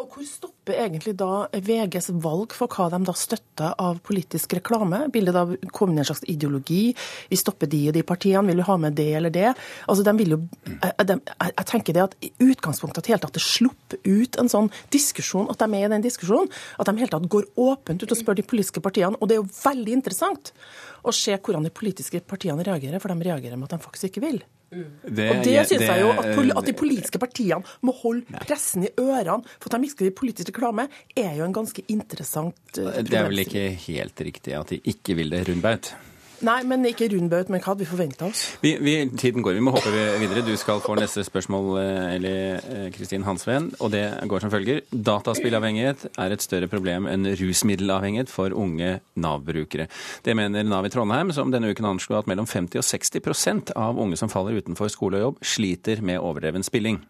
Og 0.00 0.08
hvor 0.08 0.24
stopper 0.24 0.59
stopper 0.70 0.84
egentlig 0.84 1.16
da 1.18 1.48
VGs 1.52 2.10
valg 2.22 2.54
for 2.54 2.68
hva 2.68 2.90
de 2.90 3.04
da 3.04 3.14
støtter 3.14 3.74
av 3.78 4.00
politisk 4.02 4.54
reklame? 4.54 5.10
Vil 5.12 5.26
det 5.26 5.34
da 5.34 5.44
komme 5.72 5.98
en 5.98 6.04
slags 6.04 6.22
ideologi? 6.28 6.94
Vi 7.30 7.36
stopper 7.36 7.66
de 7.66 7.88
og 7.88 7.94
de 7.94 8.02
partiene, 8.02 8.46
vil 8.46 8.60
du 8.60 8.66
ha 8.66 8.76
med 8.76 8.94
det 8.94 9.14
eller 9.14 9.30
det? 9.30 9.54
Altså, 9.88 10.04
de 10.04 10.14
vil 10.18 10.36
jo, 10.36 10.38
de, 10.66 11.18
jeg 11.18 11.66
tenker 11.66 11.94
det 11.94 12.04
at 12.04 12.16
i 12.22 12.30
utgangspunktet 12.40 13.02
at 13.02 13.10
hele 13.10 13.20
tatt 13.20 13.34
det 13.34 13.42
slipper 13.42 13.98
ut 14.04 14.38
en 14.38 14.50
sånn 14.50 14.70
diskusjon, 14.90 15.50
at 15.50 15.58
de 15.58 15.64
er 15.64 15.72
med 15.72 15.86
i 15.88 15.92
den 15.94 16.06
diskusjonen. 16.06 16.50
At 16.78 16.86
de 16.86 16.96
hele 16.98 17.10
tatt 17.10 17.28
går 17.30 17.50
åpent 17.56 18.02
ut 18.02 18.10
og 18.10 18.18
spør 18.18 18.38
de 18.38 18.46
politiske 18.46 18.82
partiene. 18.82 19.18
Og 19.20 19.28
det 19.28 19.36
er 19.36 19.42
jo 19.42 19.50
veldig 19.50 19.98
interessant 19.98 20.54
å 21.02 21.12
se 21.14 21.34
hvordan 21.36 21.66
de 21.66 21.74
politiske 21.74 22.22
partiene 22.28 22.64
reagerer, 22.66 23.00
for 23.00 23.12
de 23.12 23.30
reagerer 23.30 23.58
med 23.58 23.70
at 23.70 23.78
de 23.78 23.86
faktisk 23.86 24.10
ikke 24.10 24.26
vil. 24.28 24.42
Det, 24.70 25.24
og 25.26 25.40
det 25.42 25.64
syns 25.66 25.82
jeg 25.82 25.98
jo 25.98 26.10
at, 26.14 26.28
at, 26.30 26.66
de 26.68 26.74
politiske 26.78 27.18
partiene 27.18 27.58
må 27.82 27.94
holde 28.04 28.38
pressen 28.44 28.84
i 28.86 28.92
ørene 29.02 29.42
for 29.56 29.66
at 29.66 29.74
de 29.74 29.88
ikke 29.88 29.96
skal 29.96 30.12
politisk 30.20 30.52
reklame, 30.60 30.86
er 31.16 31.32
jo 31.40 31.48
en 31.48 31.56
ganske 31.56 31.84
interessant 31.88 32.78
uh, 32.78 33.00
Det 33.00 33.16
er 33.16 33.26
vel 33.30 33.46
ikke 33.46 33.66
helt 33.88 34.24
riktig 34.28 34.56
at 34.58 34.74
de 34.74 34.80
ikke 34.92 35.16
vil 35.18 35.32
det, 35.32 35.46
Rundbaut? 35.48 35.92
Nei, 36.40 36.62
men 36.64 36.86
ikke 36.88 37.10
rundbaut, 37.12 37.50
men 37.52 37.60
hva 37.60 37.74
hadde 37.74 37.82
vi 37.82 37.88
forventa 37.90 38.24
oss? 38.30 38.46
Vi, 38.62 38.72
vi, 38.80 38.94
tiden 39.20 39.44
går, 39.44 39.58
vi 39.58 39.64
må 39.64 39.74
hoppe 39.74 39.90
videre. 39.92 40.40
Du 40.46 40.54
skal 40.56 40.80
få 40.80 40.94
neste 40.96 41.20
spørsmål, 41.26 41.68
eh, 41.82 42.14
Eli 42.14 42.32
eh, 42.56 42.86
Kristin 42.94 43.26
Hansven. 43.26 43.68
Og 43.84 43.92
det 43.92 44.06
går 44.30 44.46
som 44.46 44.52
følger. 44.52 44.80
Dataspillavhengighet 44.88 46.06
er 46.14 46.32
et 46.32 46.44
større 46.46 46.70
problem 46.72 47.10
enn 47.12 47.28
rusmiddelavhengighet 47.36 48.32
for 48.32 48.56
unge 48.56 49.02
Nav-brukere. 49.20 49.90
Det 50.24 50.36
mener 50.38 50.64
Nav 50.64 50.88
i 50.88 50.94
Trondheim, 50.94 51.34
som 51.36 51.52
denne 51.52 51.74
uken 51.74 51.92
anslo 51.92 52.16
at 52.16 52.30
mellom 52.30 52.48
50 52.48 52.80
og 52.80 52.88
60% 52.88 53.76
av 53.76 54.00
unge 54.00 54.16
som 54.16 54.32
faller 54.32 54.56
utenfor 54.64 54.88
skole 54.88 55.20
og 55.20 55.26
jobb, 55.26 55.44
sliter 55.44 56.00
med 56.00 56.24
overdreven 56.24 56.64
spilling. 56.64 57.02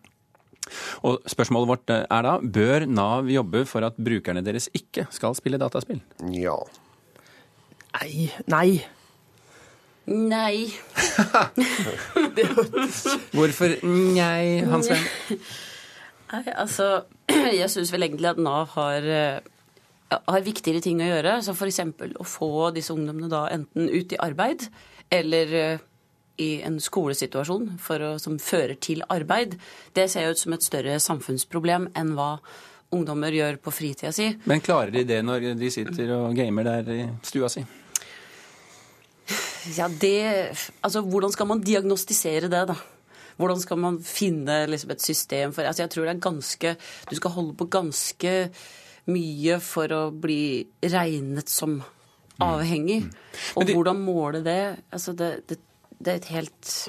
Og 1.06 1.20
Spørsmålet 1.30 1.70
vårt 1.70 1.92
eh, 1.94 2.06
er 2.06 2.26
da 2.26 2.36
bør 2.40 2.86
Nav 2.90 3.30
jobbe 3.30 3.64
for 3.68 3.86
at 3.86 3.98
brukerne 4.00 4.44
deres 4.46 4.70
ikke 4.76 5.06
skal 5.14 5.36
spille 5.38 5.60
dataspill? 5.60 6.00
Ja. 6.34 6.56
Nei. 8.00 8.30
Nei. 8.50 8.80
Nei. 10.10 10.70
Hvorfor 13.36 13.76
nei, 13.86 14.62
Hans 14.66 14.90
Sven? 14.90 15.04
Nei, 16.30 16.44
altså 16.54 16.90
Jeg 17.60 17.70
syns 17.70 17.92
vel 17.94 18.06
egentlig 18.06 18.30
at 18.32 18.40
Nav 18.42 18.72
har, 18.76 19.06
eh, 19.06 20.16
har 20.16 20.46
viktigere 20.46 20.82
ting 20.84 21.02
å 21.02 21.10
gjøre. 21.10 21.38
Som 21.46 21.58
f.eks. 21.58 21.82
å 22.18 22.26
få 22.26 22.70
disse 22.74 22.94
ungdommene 22.94 23.30
da 23.32 23.46
enten 23.54 23.90
ut 23.90 24.14
i 24.14 24.20
arbeid 24.22 24.66
eller 25.10 25.54
eh, 25.58 25.86
i 26.40 26.50
en 26.66 26.80
skolesituasjon 26.82 27.76
for 27.82 28.02
å, 28.04 28.10
som 28.22 28.38
fører 28.42 28.78
til 28.80 29.04
arbeid. 29.12 29.58
Det 29.96 30.08
ser 30.10 30.32
ut 30.32 30.40
som 30.40 30.56
et 30.56 30.64
større 30.64 30.98
samfunnsproblem 31.02 31.90
enn 31.98 32.14
hva 32.16 32.32
ungdommer 32.94 33.34
gjør 33.34 33.60
på 33.62 33.72
fritida 33.74 34.12
si. 34.14 34.30
Men 34.50 34.62
klarer 34.64 34.94
de 34.94 35.04
det 35.06 35.20
når 35.26 35.52
de 35.58 35.70
sitter 35.72 36.14
og 36.16 36.34
gamer 36.38 36.66
der 36.66 36.90
i 36.94 37.04
stua 37.26 37.50
si? 37.52 37.62
Ja, 39.76 39.86
det 39.88 40.56
Altså, 40.82 41.02
hvordan 41.04 41.32
skal 41.32 41.46
man 41.46 41.62
diagnostisere 41.62 42.48
det, 42.50 42.64
da? 42.72 42.76
Hvordan 43.40 43.60
skal 43.60 43.78
man 43.80 43.98
finne 44.04 44.64
liksom, 44.68 44.90
et 44.90 45.02
system 45.04 45.52
for 45.52 45.68
Altså, 45.68 45.84
jeg 45.84 45.90
tror 45.90 46.08
det 46.08 46.14
er 46.14 46.26
ganske 46.26 46.76
Du 47.10 47.16
skal 47.16 47.34
holde 47.36 47.56
på 47.56 47.68
ganske 47.70 48.34
mye 49.10 49.56
for 49.64 49.90
å 49.96 50.02
bli 50.12 50.60
regnet 50.84 51.48
som 51.50 51.78
mm. 51.80 52.42
avhengig. 52.44 53.00
Mm. 53.06 53.14
Og 53.58 53.72
hvordan 53.72 54.02
måle 54.04 54.42
det? 54.44 54.60
Altså, 54.92 55.14
det, 55.16 55.30
det, 55.48 55.56
det 56.00 56.12
er 56.12 56.20
et 56.20 56.32
helt 56.32 56.88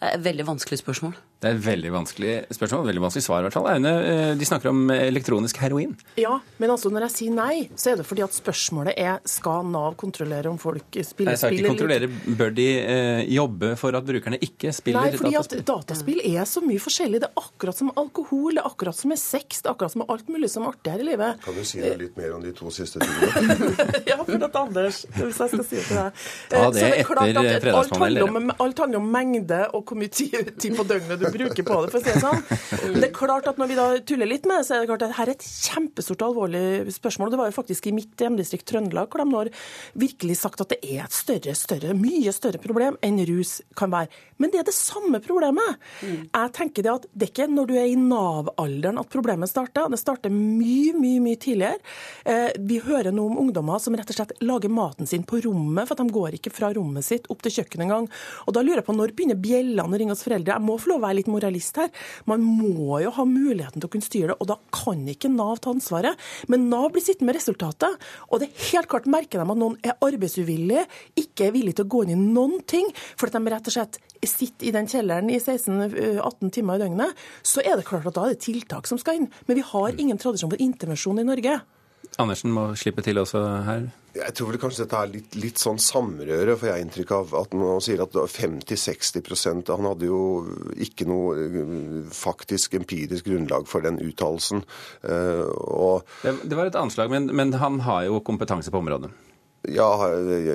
Det 0.00 0.10
er 0.10 0.18
et 0.18 0.24
veldig 0.24 0.46
vanskelig 0.46 0.78
spørsmål. 0.78 1.14
Det 1.44 1.50
er 1.50 1.58
et 1.58 1.64
veldig 1.66 1.90
vanskelig 1.92 2.34
spørsmål, 2.56 2.86
veldig 2.88 3.02
vanskelig 3.04 3.22
svar 3.26 3.42
i 3.42 3.44
hvert 3.44 3.56
fall. 3.58 3.66
Aune, 3.68 3.90
eh, 4.08 4.30
de 4.40 4.46
snakker 4.48 4.70
om 4.70 4.86
elektronisk 4.94 5.58
heroin. 5.60 5.90
Ja, 6.16 6.38
men 6.56 6.70
altså 6.72 6.88
når 6.88 7.04
jeg 7.04 7.12
sier 7.18 7.34
nei, 7.36 7.66
så 7.76 7.90
er 7.92 7.98
det 8.00 8.06
fordi 8.08 8.24
at 8.24 8.32
spørsmålet 8.32 8.96
er 8.96 9.18
skal 9.28 9.66
Nav 9.68 9.98
kontrollere 10.00 10.48
om 10.48 10.56
folk 10.60 10.86
spiller 11.04 11.36
spill 11.36 11.50
eller 11.50 11.58
ikke 11.58 11.72
kontrollere. 11.74 12.08
Bør 12.40 12.54
de 12.56 12.66
eh, 12.80 13.20
jobbe 13.34 13.74
for 13.76 13.98
at 13.98 14.06
brukerne 14.08 14.38
ikke 14.40 14.72
spiller 14.72 15.10
dataspill? 15.10 15.28
Nei, 15.28 15.42
fordi 15.42 15.58
at 15.60 15.66
dataspill 15.68 16.22
er 16.30 16.48
så 16.48 16.62
mye 16.64 16.80
forskjellig. 16.86 17.20
Det 17.26 17.28
er 17.28 17.44
akkurat 17.44 17.82
som 17.82 17.92
alkohol, 17.92 18.56
det 18.56 18.64
er 18.64 18.70
akkurat 18.70 19.00
som 19.02 19.12
med 19.12 19.20
sex, 19.20 19.60
det 19.60 19.68
er 19.68 19.74
akkurat 19.76 19.92
som 19.92 20.04
med 20.06 20.14
alt 20.16 20.32
mulig 20.32 20.50
som 20.54 20.64
er 20.64 20.72
artig 20.72 20.94
her 20.96 21.04
i 21.04 21.08
livet. 21.10 21.44
Kan 21.44 21.60
du 21.60 21.68
si 21.68 21.82
noe 21.84 22.00
litt 22.00 22.16
mer 22.22 22.32
om 22.38 22.48
de 22.48 22.54
to 22.56 22.72
siste 22.72 23.04
tingene? 23.04 23.68
ja, 24.10 24.16
for 24.22 24.48
at 24.48 24.58
Anders, 24.64 25.02
hvis 25.12 25.44
jeg 25.44 25.52
skal 25.52 25.68
si 25.68 25.76
det 25.82 25.86
til 25.90 26.00
deg. 26.00 26.24
Ja, 26.56 26.64
det 26.72 26.88
er 26.88 26.98
etter 27.04 27.60
fredagspanelet. 27.68 28.56
Alt 28.64 28.84
handler 28.86 29.02
om 29.04 29.12
mengde 29.12 29.60
og 29.76 29.84
hvor 29.84 30.00
mye 30.00 30.12
tid 30.16 30.72
på 30.80 30.88
døgnet 30.88 31.20
du 31.20 31.28
bruker 31.34 31.66
på 31.66 31.78
det, 31.84 31.92
for 31.92 32.00
å 32.00 32.04
si 32.04 32.14
det 32.14 32.22
sånn. 32.22 32.42
Det 32.98 33.08
er 33.08 33.14
klart 33.14 33.48
at 33.50 33.60
Når 33.60 33.70
vi 33.70 33.78
da 33.78 33.86
tuller 34.06 34.28
litt 34.28 34.46
med 34.48 34.60
det, 34.60 34.66
så 34.66 34.76
er 34.76 34.82
det 34.82 34.90
klart 34.90 35.04
at 35.06 35.16
her 35.18 35.30
er 35.30 35.36
et 35.36 35.46
kjempestort 35.46 36.24
alvorlig 36.26 36.92
spørsmål. 36.94 37.32
Det 37.32 37.40
var 37.40 37.50
jo 37.50 37.56
faktisk 37.56 37.88
i 37.88 37.94
mitt 37.96 38.20
hjemdistrikt 38.20 38.66
Trøndelag 38.70 39.12
hvor 39.12 39.22
de 39.22 39.36
har 39.36 39.50
virkelig 40.00 40.38
sagt 40.40 40.62
at 40.64 40.74
det 40.74 40.80
er 40.82 41.04
et 41.04 41.14
større, 41.14 41.54
større, 41.58 41.94
mye 41.98 42.32
større 42.34 42.60
problem 42.62 42.98
enn 43.04 43.20
rus 43.28 43.60
kan 43.78 43.92
være. 43.94 44.10
Men 44.42 44.50
det 44.50 44.60
er 44.60 44.68
det 44.68 44.74
samme 44.76 45.20
problemet. 45.24 45.78
Jeg 46.02 46.52
tenker 46.56 46.84
det 46.84 46.92
at 46.92 47.06
det 47.12 47.28
er 47.28 47.32
ikke 47.32 47.48
når 47.52 47.70
du 47.70 47.74
er 47.78 47.88
i 47.90 47.98
Nav-alderen 47.98 48.98
at 49.00 49.10
problemet 49.12 49.50
starter. 49.50 49.88
Det 49.92 50.00
starter 50.00 50.32
mye, 50.34 50.94
mye 50.98 51.22
mye 51.22 51.40
tidligere. 51.40 51.78
Eh, 52.24 52.50
vi 52.58 52.80
hører 52.82 53.14
nå 53.14 53.28
om 53.30 53.38
ungdommer 53.44 53.80
som 53.82 53.94
rett 53.96 54.10
og 54.10 54.18
slett 54.18 54.34
lager 54.44 54.72
maten 54.72 55.08
sin 55.08 55.24
på 55.26 55.40
rommet, 55.44 55.86
for 55.86 55.96
at 55.96 56.02
de 56.02 56.16
går 56.18 56.38
ikke 56.38 56.52
fra 56.54 56.72
rommet 56.74 57.06
sitt 57.06 57.28
opp 57.32 57.44
til 57.44 57.60
kjøkkenet 57.60 57.86
engang. 57.86 58.08
Og 58.46 58.56
da 58.56 58.64
lurer 58.64 58.82
jeg 58.82 58.88
på 58.88 58.96
når 58.96 59.14
begynner 59.16 59.40
bjellene 59.40 59.96
å 59.96 60.00
ringe 60.00 60.16
hos 60.16 60.24
foreldre? 60.26 60.56
Jeg 60.56 60.66
må 60.66 60.76
få 60.80 60.92
lov 60.92 61.02
å 61.02 61.06
være 61.06 61.18
litt 61.20 61.23
moralist 61.30 61.78
her. 61.80 61.90
Man 62.30 62.44
må 62.44 63.00
jo 63.04 63.12
ha 63.16 63.26
muligheten 63.28 63.80
til 63.80 63.88
å 63.88 63.92
kunne 63.92 64.06
styre 64.06 64.32
det, 64.32 64.38
og 64.40 64.50
da 64.50 64.58
kan 64.74 65.02
ikke 65.10 65.32
Nav 65.34 65.60
ta 65.64 65.72
ansvaret. 65.74 66.20
Men 66.52 66.68
Nav 66.70 66.90
blir 66.94 67.04
sittende 67.04 67.32
med 67.32 67.38
resultatet, 67.38 68.00
og 68.28 68.40
det 68.42 68.50
er 68.50 68.64
helt 68.72 68.90
klart 68.92 69.10
merker 69.10 69.40
de 69.40 69.46
at 69.46 69.60
noen 69.60 69.78
er 69.84 69.98
arbeidsuvillige, 70.04 70.86
ikke 71.20 71.48
er 71.48 71.54
villige 71.56 71.80
til 71.80 71.88
å 71.88 71.92
gå 71.94 72.04
inn 72.04 72.14
i 72.14 72.20
noen 72.20 72.60
ting, 72.68 72.90
fordi 73.20 73.38
de 73.38 73.54
rett 73.54 73.70
og 73.70 73.76
slett 73.76 74.00
sitter 74.24 74.70
i 74.70 74.72
den 74.74 74.88
kjelleren 74.88 75.28
i 75.32 75.40
16-18 75.40 76.52
timer 76.54 76.78
i 76.78 76.84
døgnet, 76.84 77.24
så 77.44 77.64
er 77.64 77.76
det 77.76 77.88
klart 77.88 78.08
at 78.08 78.16
da 78.16 78.26
er 78.26 78.34
det 78.34 78.44
tiltak 78.44 78.88
som 78.88 79.00
skal 79.00 79.20
inn. 79.20 79.28
Men 79.48 79.60
vi 79.60 79.66
har 79.68 80.00
ingen 80.00 80.20
tradisjon 80.20 80.52
for 80.52 80.64
intervensjon 80.64 81.20
i 81.20 81.26
Norge. 81.28 81.58
Andersen 82.22 82.52
må 82.54 82.70
slippe 82.78 83.04
til 83.04 83.18
også 83.20 83.42
her. 83.66 83.88
Jeg 84.14 84.34
tror 84.38 84.52
vel 84.52 84.60
kanskje 84.62 84.84
dette 84.84 84.98
er 85.00 85.10
litt, 85.10 85.36
litt 85.42 85.58
sånn 85.58 85.80
samrøre, 85.82 86.54
for 86.54 86.68
jeg 86.68 86.76
har 86.76 86.84
inntrykk 86.84 87.12
av 87.16 87.34
at 87.40 87.56
man 87.58 87.82
sier 87.82 88.04
at 88.04 88.14
50-60% 88.14 89.72
Han 89.74 89.88
hadde 89.90 90.06
jo 90.06 90.20
ikke 90.86 91.08
noe 91.10 91.34
eh, 91.48 91.74
faktisk 92.14 92.78
empirisk 92.78 93.26
grunnlag 93.26 93.66
for 93.70 93.82
den 93.82 93.98
uttalelsen. 94.04 94.62
Uh, 95.02 95.98
det, 96.22 96.36
det, 96.44 96.54
var 96.54 96.70
et 96.70 96.78
anslag, 96.78 97.10
men, 97.10 97.26
men 97.34 97.56
han 97.58 97.82
har 97.88 98.06
jo 98.06 98.22
kompetanse 98.22 98.70
på 98.70 98.82
området? 98.84 99.10
Ja, 99.68 100.08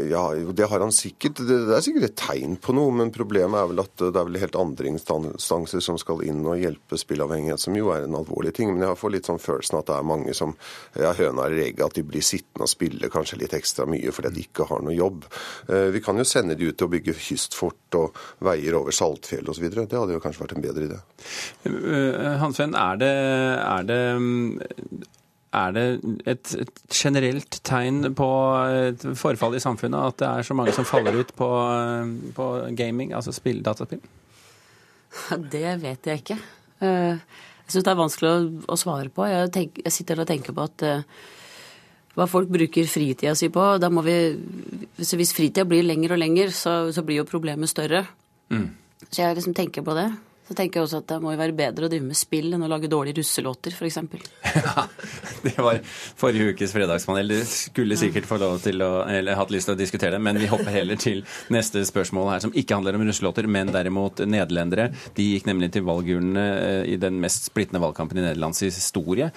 ja, 0.09 0.23
det 0.53 0.65
har 0.69 0.79
han 0.79 0.91
sikkert. 0.93 1.39
Det 1.47 1.55
er 1.73 1.81
sikkert 1.81 2.05
et 2.11 2.17
tegn 2.19 2.57
på 2.61 2.75
noe, 2.77 2.91
men 2.93 3.09
problemet 3.13 3.57
er 3.57 3.71
vel 3.71 3.81
at 3.81 3.95
det 3.97 4.11
er 4.13 4.27
vel 4.27 4.37
helt 4.37 4.57
andre 4.59 4.91
instanser 4.91 5.81
som 5.81 5.97
skal 5.97 6.21
inn 6.27 6.43
og 6.45 6.61
hjelpe 6.61 6.99
spillavhengighet, 6.99 7.63
som 7.63 7.77
jo 7.77 7.89
er 7.95 8.05
en 8.05 8.17
alvorlig 8.19 8.53
ting. 8.59 8.69
Men 8.75 8.85
jeg 8.85 8.99
får 9.01 9.13
litt 9.15 9.29
sånn 9.31 9.41
følelsen 9.41 9.79
at 9.79 9.89
det 9.89 9.97
er 9.97 10.07
mange 10.11 10.35
som 10.37 10.53
ja, 10.93 11.15
høna 11.17 11.47
eller 11.47 11.65
egget, 11.65 11.85
at 11.87 11.97
de 11.97 12.05
blir 12.05 12.25
sittende 12.25 12.67
og 12.67 12.71
spille 12.71 13.09
kanskje 13.09 13.41
litt 13.41 13.57
ekstra 13.57 13.89
mye 13.89 14.13
fordi 14.13 14.33
de 14.35 14.45
ikke 14.45 14.69
har 14.69 14.85
noe 14.85 14.93
jobb. 14.93 15.25
Eh, 15.69 15.89
vi 15.95 16.03
kan 16.05 16.21
jo 16.21 16.27
sende 16.29 16.57
de 16.59 16.69
ut 16.69 16.77
til 16.77 16.89
å 16.89 16.93
bygge 16.93 17.17
kystfort 17.17 17.97
og 17.97 18.19
veier 18.45 18.77
over 18.77 18.93
Saltfjell 18.93 19.49
osv. 19.49 19.71
Det 19.73 19.89
hadde 19.97 20.19
jo 20.19 20.21
kanskje 20.21 20.45
vært 20.45 20.57
en 20.57 20.65
bedre 20.69 20.89
idé. 20.91 20.99
Eh, 21.65 22.35
Hansven, 22.43 22.77
er 22.77 23.01
det, 23.01 23.15
er 23.65 23.89
det 23.89 24.03
mm, 24.21 25.07
er 25.55 25.73
det 25.73 25.85
et, 26.29 26.51
et, 26.61 26.81
generelt 26.93 27.59
tegn 27.65 28.11
på 28.17 28.29
et 28.69 29.05
forfall 29.17 29.57
i 29.57 29.61
samfunnet 29.63 30.13
at 30.13 30.21
det 30.21 30.29
er 30.29 30.45
så 30.45 30.57
mange 30.57 30.73
som 30.75 30.85
faller 30.85 31.17
ut 31.17 31.33
på, 31.37 31.49
på 32.37 32.49
gaming, 32.77 33.15
altså 33.17 33.33
spill, 33.33 33.63
dataspill? 33.65 34.01
Det 35.51 35.73
vet 35.81 36.09
jeg 36.11 36.21
ikke. 36.21 36.37
Eh, 36.85 37.17
jeg 37.65 37.73
syns 37.73 37.85
det 37.85 37.91
er 37.91 37.99
vanskelig 37.99 38.29
å, 38.29 38.37
å 38.73 38.77
svare 38.79 39.11
på. 39.13 39.25
Jeg, 39.29 39.51
tenk, 39.55 39.81
jeg, 39.83 39.93
sitter 39.93 40.21
og 40.21 40.29
tenker 40.29 40.55
på 40.57 40.65
at 40.65 40.85
uh, 40.85 41.25
hva 42.17 42.25
folk 42.29 42.49
bruker 42.53 42.89
fritida 42.89 43.35
si 43.37 43.51
på. 43.53 43.65
Da 43.81 43.91
må 43.93 44.01
vi, 44.05 44.15
hvis 44.97 45.33
fritida 45.35 45.67
blir 45.69 45.85
lenger 45.85 46.15
og 46.15 46.21
lenger, 46.21 46.53
så, 46.55 46.79
så 46.93 47.05
blir 47.05 47.21
jo 47.21 47.29
problemet 47.29 47.69
større. 47.69 48.05
Mm. 48.53 48.71
Så 49.07 49.21
jeg 49.21 49.37
liksom 49.37 49.57
tenker 49.57 49.85
på 49.85 49.97
det. 49.97 50.09
Så 50.49 50.55
tenker 50.57 50.79
jeg 50.79 50.87
også 50.87 51.03
at 51.03 51.11
det 51.11 51.19
må 51.21 51.29
jo 51.35 51.37
være 51.37 51.53
bedre 51.53 51.85
å 51.85 51.91
drive 51.91 52.07
med 52.07 52.17
spill 52.17 52.55
enn 52.55 52.63
å 52.65 52.69
lage 52.71 52.89
dårlige 52.89 53.19
russelåter, 53.19 53.75
f.eks. 53.75 53.99
Ja, 54.59 54.85
det 55.43 55.53
var 55.61 55.77
forrige 56.17 56.55
ukes 56.55 56.73
fredagspanel. 56.73 57.29
Du 57.29 57.43
skulle 57.45 57.97
sikkert 57.99 58.25
få 58.25 58.39
lov 58.41 58.57
til 58.63 58.81
å, 58.81 59.03
eller 59.05 59.37
hatt 59.37 59.53
lyst 59.53 59.69
til 59.69 59.77
å 59.77 59.79
diskutere 59.79 60.17
det, 60.17 60.23
men 60.25 60.39
vi 60.41 60.49
hopper 60.49 60.73
heller 60.73 60.97
til 60.99 61.21
neste 61.53 61.83
spørsmål 61.85 62.31
her, 62.33 62.41
som 62.47 62.55
ikke 62.57 62.79
handler 62.79 62.97
om 62.97 63.05
russelåter, 63.05 63.45
men 63.45 63.69
derimot 63.75 64.23
nederlendere. 64.25 64.89
De 65.17 65.27
gikk 65.35 65.45
nemlig 65.51 65.69
til 65.75 65.85
valgurnene 65.85 66.47
eh, 66.55 66.81
i 66.95 66.97
den 67.01 67.21
mest 67.21 67.51
splittende 67.51 67.83
valgkampen 67.85 68.17
i 68.17 68.25
Nederlands 68.25 68.65
historie. 68.65 69.29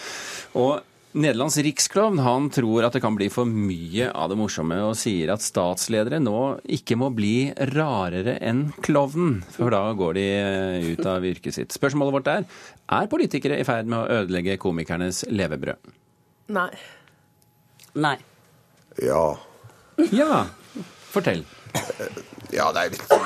Og 0.57 0.81
Nederlands 1.12 1.59
riksklovn 1.61 2.22
han 2.25 2.46
tror 2.53 2.87
at 2.87 2.94
det 2.96 3.03
kan 3.05 3.16
bli 3.18 3.27
for 3.33 3.44
mye 3.44 4.07
av 4.16 4.31
det 4.33 4.38
morsomme, 4.40 4.79
og 4.81 4.96
sier 4.96 5.35
at 5.35 5.44
statsledere 5.44 6.22
nå 6.22 6.38
ikke 6.72 6.96
må 6.96 7.11
bli 7.12 7.53
rarere 7.75 8.38
enn 8.40 8.70
klovnen, 8.85 9.42
for 9.53 9.75
da 9.75 9.83
går 9.98 10.16
de 10.16 10.25
eh, 10.38 10.88
ut 10.94 11.05
av 11.09 11.27
yrket 11.29 11.59
sitt. 11.59 11.77
Spørsmålet 11.77 12.16
vårt 12.16 12.33
er 12.33 12.48
er 12.96 13.11
politikere 13.12 13.61
i 13.61 13.66
ferd 13.68 13.92
med 13.92 14.01
å 14.01 14.22
ødelegge 14.22 14.57
komikernes 14.62 15.27
levebrød? 15.29 15.92
Nei. 16.57 16.70
Nei. 17.92 18.16
Ja. 19.05 19.27
Ja. 20.16 20.46
Fortell. 21.12 21.44
Ja, 22.52 22.66
det 22.74 22.82
er 22.82 22.90
litt, 22.92 23.04
på 23.08 23.16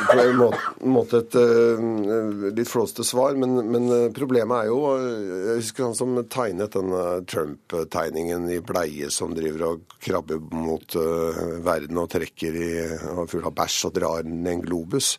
en 0.86 0.92
måte, 0.94 1.18
et 1.18 1.34
uh, 1.34 2.52
litt 2.54 2.70
flåste 2.70 3.02
svar, 3.06 3.34
men, 3.34 3.56
men, 3.72 3.88
problemet 4.14 4.60
er 4.60 4.68
jo 4.70 4.76
Jeg 4.94 5.56
husker 5.64 5.88
han 5.88 5.96
som 5.98 6.12
tegnet 6.30 6.76
denne 6.76 7.02
Trump-tegningen 7.26 8.46
i 8.54 8.60
bleie 8.62 9.10
som 9.10 9.34
driver 9.34 9.64
og 9.72 9.96
krabber 10.04 10.38
mot 10.54 10.94
uh, 10.94 11.58
verden 11.66 11.98
og 11.98 12.10
trekker 12.12 12.58
i 12.60 12.68
og 13.16 13.24
full 13.32 13.48
av 13.48 13.56
bæsj 13.56 13.80
og 13.88 13.96
drar 13.96 14.28
ned 14.28 14.52
en 14.52 14.62
globus. 14.62 15.16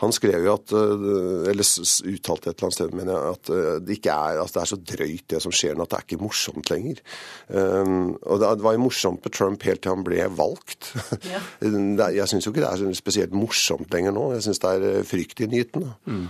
Han 0.00 0.14
skrev 0.16 0.46
jo 0.46 0.54
at 0.56 0.72
Eller 0.72 1.66
uttalte 2.08 2.50
et 2.50 2.54
eller 2.54 2.66
annet 2.66 2.78
sted, 2.78 2.94
mener 2.96 3.12
jeg, 3.12 3.36
at 3.36 3.50
det 3.84 3.98
ikke 3.98 4.14
er 4.14 4.40
at 4.40 4.54
det 4.54 4.62
er 4.62 4.70
så 4.70 4.78
drøyt 4.80 5.26
det 5.34 5.42
som 5.44 5.52
skjer 5.54 5.76
nå, 5.76 5.84
at 5.84 5.92
det 5.92 5.98
er 5.98 6.06
ikke 6.06 6.22
morsomt 6.22 6.72
lenger. 6.72 7.02
Um, 7.48 8.16
og 8.24 8.40
det, 8.40 8.50
var 8.64 8.76
jo 8.76 8.84
morsomt 8.86 9.24
med 9.26 9.36
Trump 9.36 9.68
helt 9.68 9.84
til 9.84 9.92
han 9.92 10.06
ble 10.06 10.24
valgt. 10.38 10.92
Ja. 11.28 11.42
jeg 12.20 12.28
syns 12.30 12.48
jo 12.48 12.54
ikke 12.54 12.64
det 12.64 12.69
er 12.72 12.96
spesielt 12.98 13.32
morsomt 13.34 13.80
morsomt 13.80 13.94
lenger 13.94 14.14
nå. 14.16 14.26
Jeg 14.36 14.46
syns 14.46 14.62
det 14.62 14.70
er 14.70 14.88
eh, 14.88 15.06
fryktinngytende. 15.06 15.94
Mm. 16.06 16.26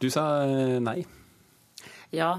Du 0.00 0.08
sa 0.12 0.26
eh, 0.46 0.76
nei. 0.82 0.98
Ja. 2.14 2.34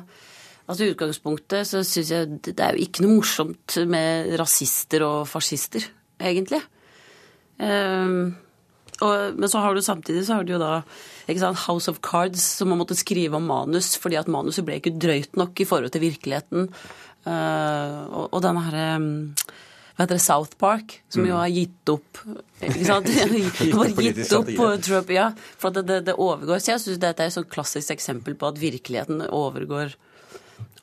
Altså 0.68 0.86
I 0.86 0.94
utgangspunktet 0.94 1.68
så 1.68 1.82
syns 1.84 2.12
jeg 2.14 2.38
det 2.46 2.60
er 2.60 2.78
jo 2.78 2.86
ikke 2.86 3.04
noe 3.04 3.18
morsomt 3.20 3.76
med 3.90 4.36
rasister 4.40 5.04
og 5.04 5.26
fascister, 5.28 5.84
egentlig. 6.22 6.62
Um, 7.62 8.38
og, 9.02 9.36
men 9.38 9.50
så 9.50 9.62
har 9.62 9.76
du 9.76 9.82
samtidig 9.84 10.24
så 10.26 10.38
har 10.38 10.46
du 10.46 10.54
jo 10.56 10.62
da 10.62 10.80
ikke 11.28 11.42
sant, 11.42 11.60
House 11.68 11.92
of 11.92 12.00
Cards, 12.06 12.44
som 12.58 12.72
man 12.72 12.80
måtte 12.80 12.98
skrive 12.98 13.38
om 13.38 13.46
manus 13.50 13.94
fordi 14.00 14.18
at 14.18 14.32
manuset 14.32 14.66
ble 14.66 14.80
ikke 14.80 14.96
drøyt 15.02 15.38
nok 15.38 15.62
i 15.62 15.68
forhold 15.68 15.92
til 15.94 16.06
virkeligheten. 16.06 16.70
Uh, 17.26 18.00
og, 18.10 18.26
og 18.32 18.40
denne 18.46 18.64
herre 18.66 18.88
um, 19.02 19.12
hva 19.96 20.06
heter 20.06 20.18
det, 20.18 20.24
South 20.24 20.58
Park, 20.62 20.96
som 21.12 21.26
jo 21.26 21.34
mm. 21.36 21.40
har 21.42 21.52
gitt 21.52 21.92
opp 21.92 22.22
ikke 22.62 22.86
sant? 22.88 23.10
Bare 23.76 24.06
gitt 24.08 24.34
opp 24.38 24.52
på 24.56 24.70
Trump, 24.86 25.12
ja. 25.14 25.28
For 25.60 25.76
det, 25.76 25.84
det, 25.90 26.00
det 26.08 26.16
overgår. 26.16 26.62
Så 26.62 26.74
jeg 26.74 26.84
syns 26.86 27.02
dette 27.02 27.26
er 27.26 27.32
et 27.32 27.36
sånn 27.36 27.50
klassisk 27.52 27.94
eksempel 27.94 28.38
på 28.40 28.52
at 28.52 28.62
virkeligheten 28.62 29.26
overgår 29.28 29.96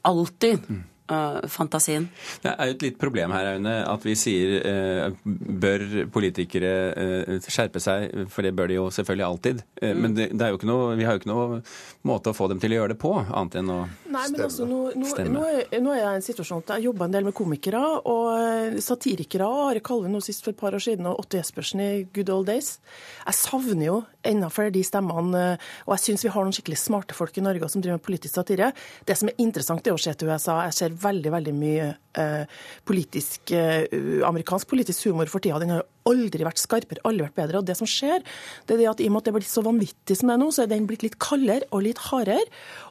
alltid. 0.08 0.66
Fantasien. 1.08 2.08
Det 2.42 2.52
er 2.52 2.70
jo 2.70 2.76
et 2.76 2.84
litt 2.84 2.98
problem 3.00 3.32
her, 3.34 3.52
Aune, 3.54 3.74
at 3.88 4.04
vi 4.04 4.14
sier 4.18 4.58
eh, 4.60 5.18
bør 5.24 5.84
politikere 6.12 6.72
eh, 6.92 7.48
skjerpe 7.48 7.80
seg, 7.82 8.26
for 8.32 8.46
det 8.46 8.54
bør 8.56 8.70
de 8.70 8.78
jo 8.78 8.86
selvfølgelig 8.94 9.26
alltid. 9.26 9.62
Mm. 9.80 10.02
Men 10.02 10.16
det, 10.18 10.28
det, 10.34 10.44
er 10.44 10.52
jo 10.52 10.60
ikke 10.60 10.70
noe, 10.70 10.90
vi 10.98 11.06
har 11.08 11.16
jo 11.16 11.22
ikke 11.22 11.32
noe 11.32 11.60
måte 12.08 12.32
å 12.32 12.36
få 12.36 12.50
dem 12.52 12.60
til 12.62 12.74
å 12.74 12.80
gjøre 12.80 12.94
det 12.94 13.00
på, 13.02 13.14
annet 13.24 13.60
enn 13.62 13.72
å 13.72 13.78
Nei, 14.08 14.24
men 14.32 14.44
altså, 14.46 14.64
nå, 14.68 14.78
nå, 14.96 15.04
nå, 15.04 15.42
er, 15.60 15.80
nå, 15.84 15.92
er, 15.92 16.00
jeg 16.00 16.08
i 16.08 16.18
en 16.18 16.24
situasjon 16.24 16.62
at 16.64 16.70
jeg 16.76 16.88
jobber 16.88 17.08
en 17.08 17.16
del 17.18 17.26
med 17.28 17.36
komikere 17.36 17.82
og 18.08 18.78
satirikere. 18.82 19.48
Are 19.68 19.82
Kalve 19.84 20.10
nå 20.10 20.22
sist 20.24 20.44
for 20.44 20.54
et 20.54 20.60
par 20.60 20.76
år 20.76 20.82
siden, 20.82 21.06
og 21.10 21.20
Otto 21.22 21.38
Jespersen 21.40 21.82
i 21.84 21.90
Good 22.14 22.32
Old 22.32 22.48
Days. 22.48 22.78
Jeg 23.26 23.38
savner 23.38 23.86
jo 23.90 23.98
enda 24.30 24.50
flere 24.52 24.74
de 24.74 24.84
stemmene, 24.86 25.44
og 25.86 25.94
jeg 25.96 26.04
syns 26.04 26.24
vi 26.26 26.32
har 26.34 26.46
noen 26.46 26.56
skikkelig 26.56 26.80
smarte 26.80 27.16
folk 27.16 27.36
i 27.38 27.44
Norge 27.44 27.70
som 27.72 27.84
driver 27.84 27.98
med 27.98 28.06
politisk 28.06 28.38
satire. 28.38 28.72
Det 29.08 29.16
som 29.18 29.30
er 29.30 29.42
interessant, 29.42 29.86
er 29.86 29.96
å 29.96 30.00
se 30.00 30.14
til 30.14 30.30
USA. 30.30 30.60
Jeg 30.68 30.78
ser 30.78 30.98
veldig 31.06 31.34
veldig 31.34 31.54
mye 31.56 31.88
eh, 32.18 32.60
politisk, 32.88 33.52
eh, 33.56 33.86
amerikansk 34.28 34.68
politisk 34.70 35.10
humor 35.10 35.30
for 35.32 35.44
tida. 35.44 35.60
Den 35.62 35.76
har 35.76 35.86
aldri 36.08 36.46
vært 36.46 36.62
skarpere, 36.62 37.04
aldri 37.08 37.26
vært 37.26 37.38
bedre. 37.38 37.60
Og 37.62 37.68
det 37.68 37.76
som 37.78 37.88
skjer, 37.88 38.24
det 38.66 38.76
er 38.76 38.82
det 38.82 38.90
at 38.90 39.02
i 39.02 39.08
og 39.08 39.14
med 39.14 39.22
at 39.22 39.28
det 39.28 39.32
er 39.32 39.38
blitt 39.38 39.52
så 39.52 39.64
vanvittig 39.66 40.18
som 40.18 40.30
det 40.30 40.36
er 40.36 40.42
nå, 40.42 40.50
så 40.54 40.64
er 40.64 40.72
den 40.72 40.88
blitt 40.88 41.04
litt 41.06 41.18
kaldere 41.22 41.68
og 41.70 41.84
litt 41.86 42.02
hardere. 42.08 42.44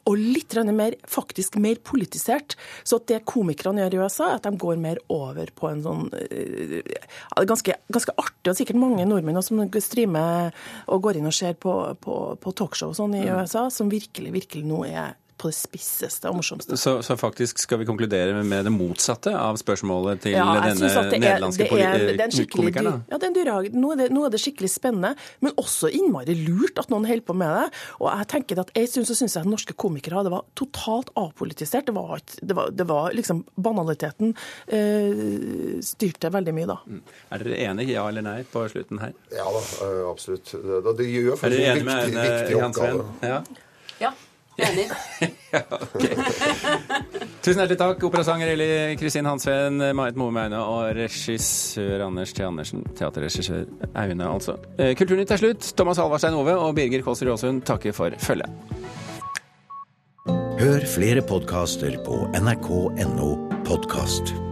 Og 0.07 0.15
litt 0.21 0.55
mer, 0.71 0.95
faktisk 1.09 1.57
mer 1.59 1.81
politisert. 1.83 2.55
Så 2.87 3.01
at 3.01 3.09
det 3.11 3.23
komikerne 3.27 3.83
gjør 3.83 3.97
i 3.97 4.01
USA, 4.05 4.31
er 4.31 4.39
at 4.39 4.47
de 4.47 4.61
går 4.61 4.79
mer 4.81 5.01
over 5.13 5.51
på 5.55 5.69
en 5.71 5.83
sånn 5.83 6.07
ja, 6.15 7.43
ganske, 7.47 7.75
ganske 7.93 8.15
artig, 8.17 8.51
og 8.51 8.57
sikkert 8.57 8.79
mange 8.81 9.05
nordmenn 9.07 9.41
som 9.43 9.65
streamer 9.83 10.55
og 10.87 11.03
går 11.03 11.19
inn 11.19 11.29
og 11.29 11.35
ser 11.35 11.57
på, 11.59 11.73
på, 12.01 12.17
på 12.41 12.55
talkshow 12.57 12.93
og 12.93 12.99
sånn 12.99 13.17
i. 13.19 13.25
USA, 13.27 13.67
som 13.73 13.91
virkelig, 13.91 14.31
virkelig 14.33 14.67
nå 14.67 14.83
er 14.87 15.15
på 15.37 15.51
det 15.51 15.57
spisseste 15.57 16.29
og 16.29 16.39
morsomste. 16.39 16.77
Så, 16.79 16.97
så, 17.05 17.17
faktisk 17.19 17.61
skal 17.61 17.81
vi 17.81 17.87
konkludere 17.87 18.41
med 18.43 18.65
det 18.67 18.73
motsatte 18.73 19.33
av 19.37 19.59
spørsmålet 19.61 20.23
til 20.25 20.35
ja, 20.35 20.45
denne 20.65 20.89
nederlandske 21.13 21.67
komikeren? 22.51 23.03
Ja, 23.11 23.19
det 23.21 23.29
er 23.43 23.69
nå, 23.73 23.93
er 23.93 24.01
det, 24.01 24.09
nå 24.15 24.25
er 24.25 24.33
det 24.33 24.41
skikkelig 24.41 24.71
spennende, 24.73 25.13
men 25.45 25.53
også 25.61 25.91
innmari 25.93 26.35
lurt 26.41 26.81
at 26.81 26.91
noen 26.93 27.07
holder 27.09 27.25
på 27.27 27.37
med 27.37 27.53
det. 27.59 27.67
Og 28.01 28.09
jeg 28.11 28.29
tenker 28.33 28.63
at 28.63 28.73
jeg 28.77 28.91
syns, 28.91 29.13
synes 29.21 29.37
at 29.39 29.49
norske 29.49 29.75
komikere 29.77 30.25
det 30.25 30.33
var 30.33 30.45
totalt 30.57 31.13
apolitisert. 31.19 31.87
Det 31.87 31.95
var, 31.95 32.23
det 32.41 32.57
var, 32.57 32.73
det 32.73 32.89
var 32.89 33.17
liksom 33.17 33.43
Banaliteten 33.67 34.33
eh, 34.73 35.79
styrte 35.85 36.31
veldig 36.33 36.53
mye 36.55 36.69
da. 36.69 36.79
Mm. 36.87 37.01
Er 37.33 37.43
dere 37.43 37.59
enige, 37.69 37.95
ja 37.97 38.05
eller 38.09 38.25
nei, 38.25 38.39
på 38.49 38.65
slutten 38.71 39.01
her? 39.03 39.13
Ja 39.35 39.45
da, 39.53 39.63
eh, 39.85 40.03
absolutt. 40.09 40.53
Det, 40.53 40.97
det 40.97 41.09
gjør 41.11 41.39
faktisk 41.41 41.67
en 41.67 41.91
viktig, 41.91 42.23
viktig 42.23 42.61
oppgave. 42.61 43.07
Ja. 43.25 43.41
ja. 44.01 44.13
Enig. 44.57 44.89
ja. 45.53 45.61
Tusen 47.45 47.61
hjertelig 47.61 47.77
takk, 47.79 48.01
operasanger 48.09 48.51
Eli 48.55 48.69
Kristin 48.97 49.29
Hansveen, 49.29 49.83
Marit 49.97 50.17
Moemeine 50.17 50.59
og 50.63 50.89
regissør 50.97 52.07
Anders 52.07 52.33
T. 52.33 52.41
Andersen. 52.47 52.81
Teaterregissør 52.97 53.67
Aune, 53.93 54.31
altså. 54.31 54.57
Eh, 54.79 54.95
Kulturnytt 54.97 55.35
er 55.35 55.43
slutt. 55.43 55.69
Thomas 55.77 56.01
Halvarstein 56.01 56.37
Ove 56.39 56.57
og 56.57 56.73
Birger 56.77 57.05
Kåsrud 57.05 57.35
Aasund 57.35 57.63
takker 57.69 57.95
for 57.95 58.17
følget. 58.17 58.49
Hør 60.57 60.89
flere 60.89 61.21
podkaster 61.21 61.99
på 62.05 62.25
nrk.no 62.33 63.31
podkast. 63.67 64.46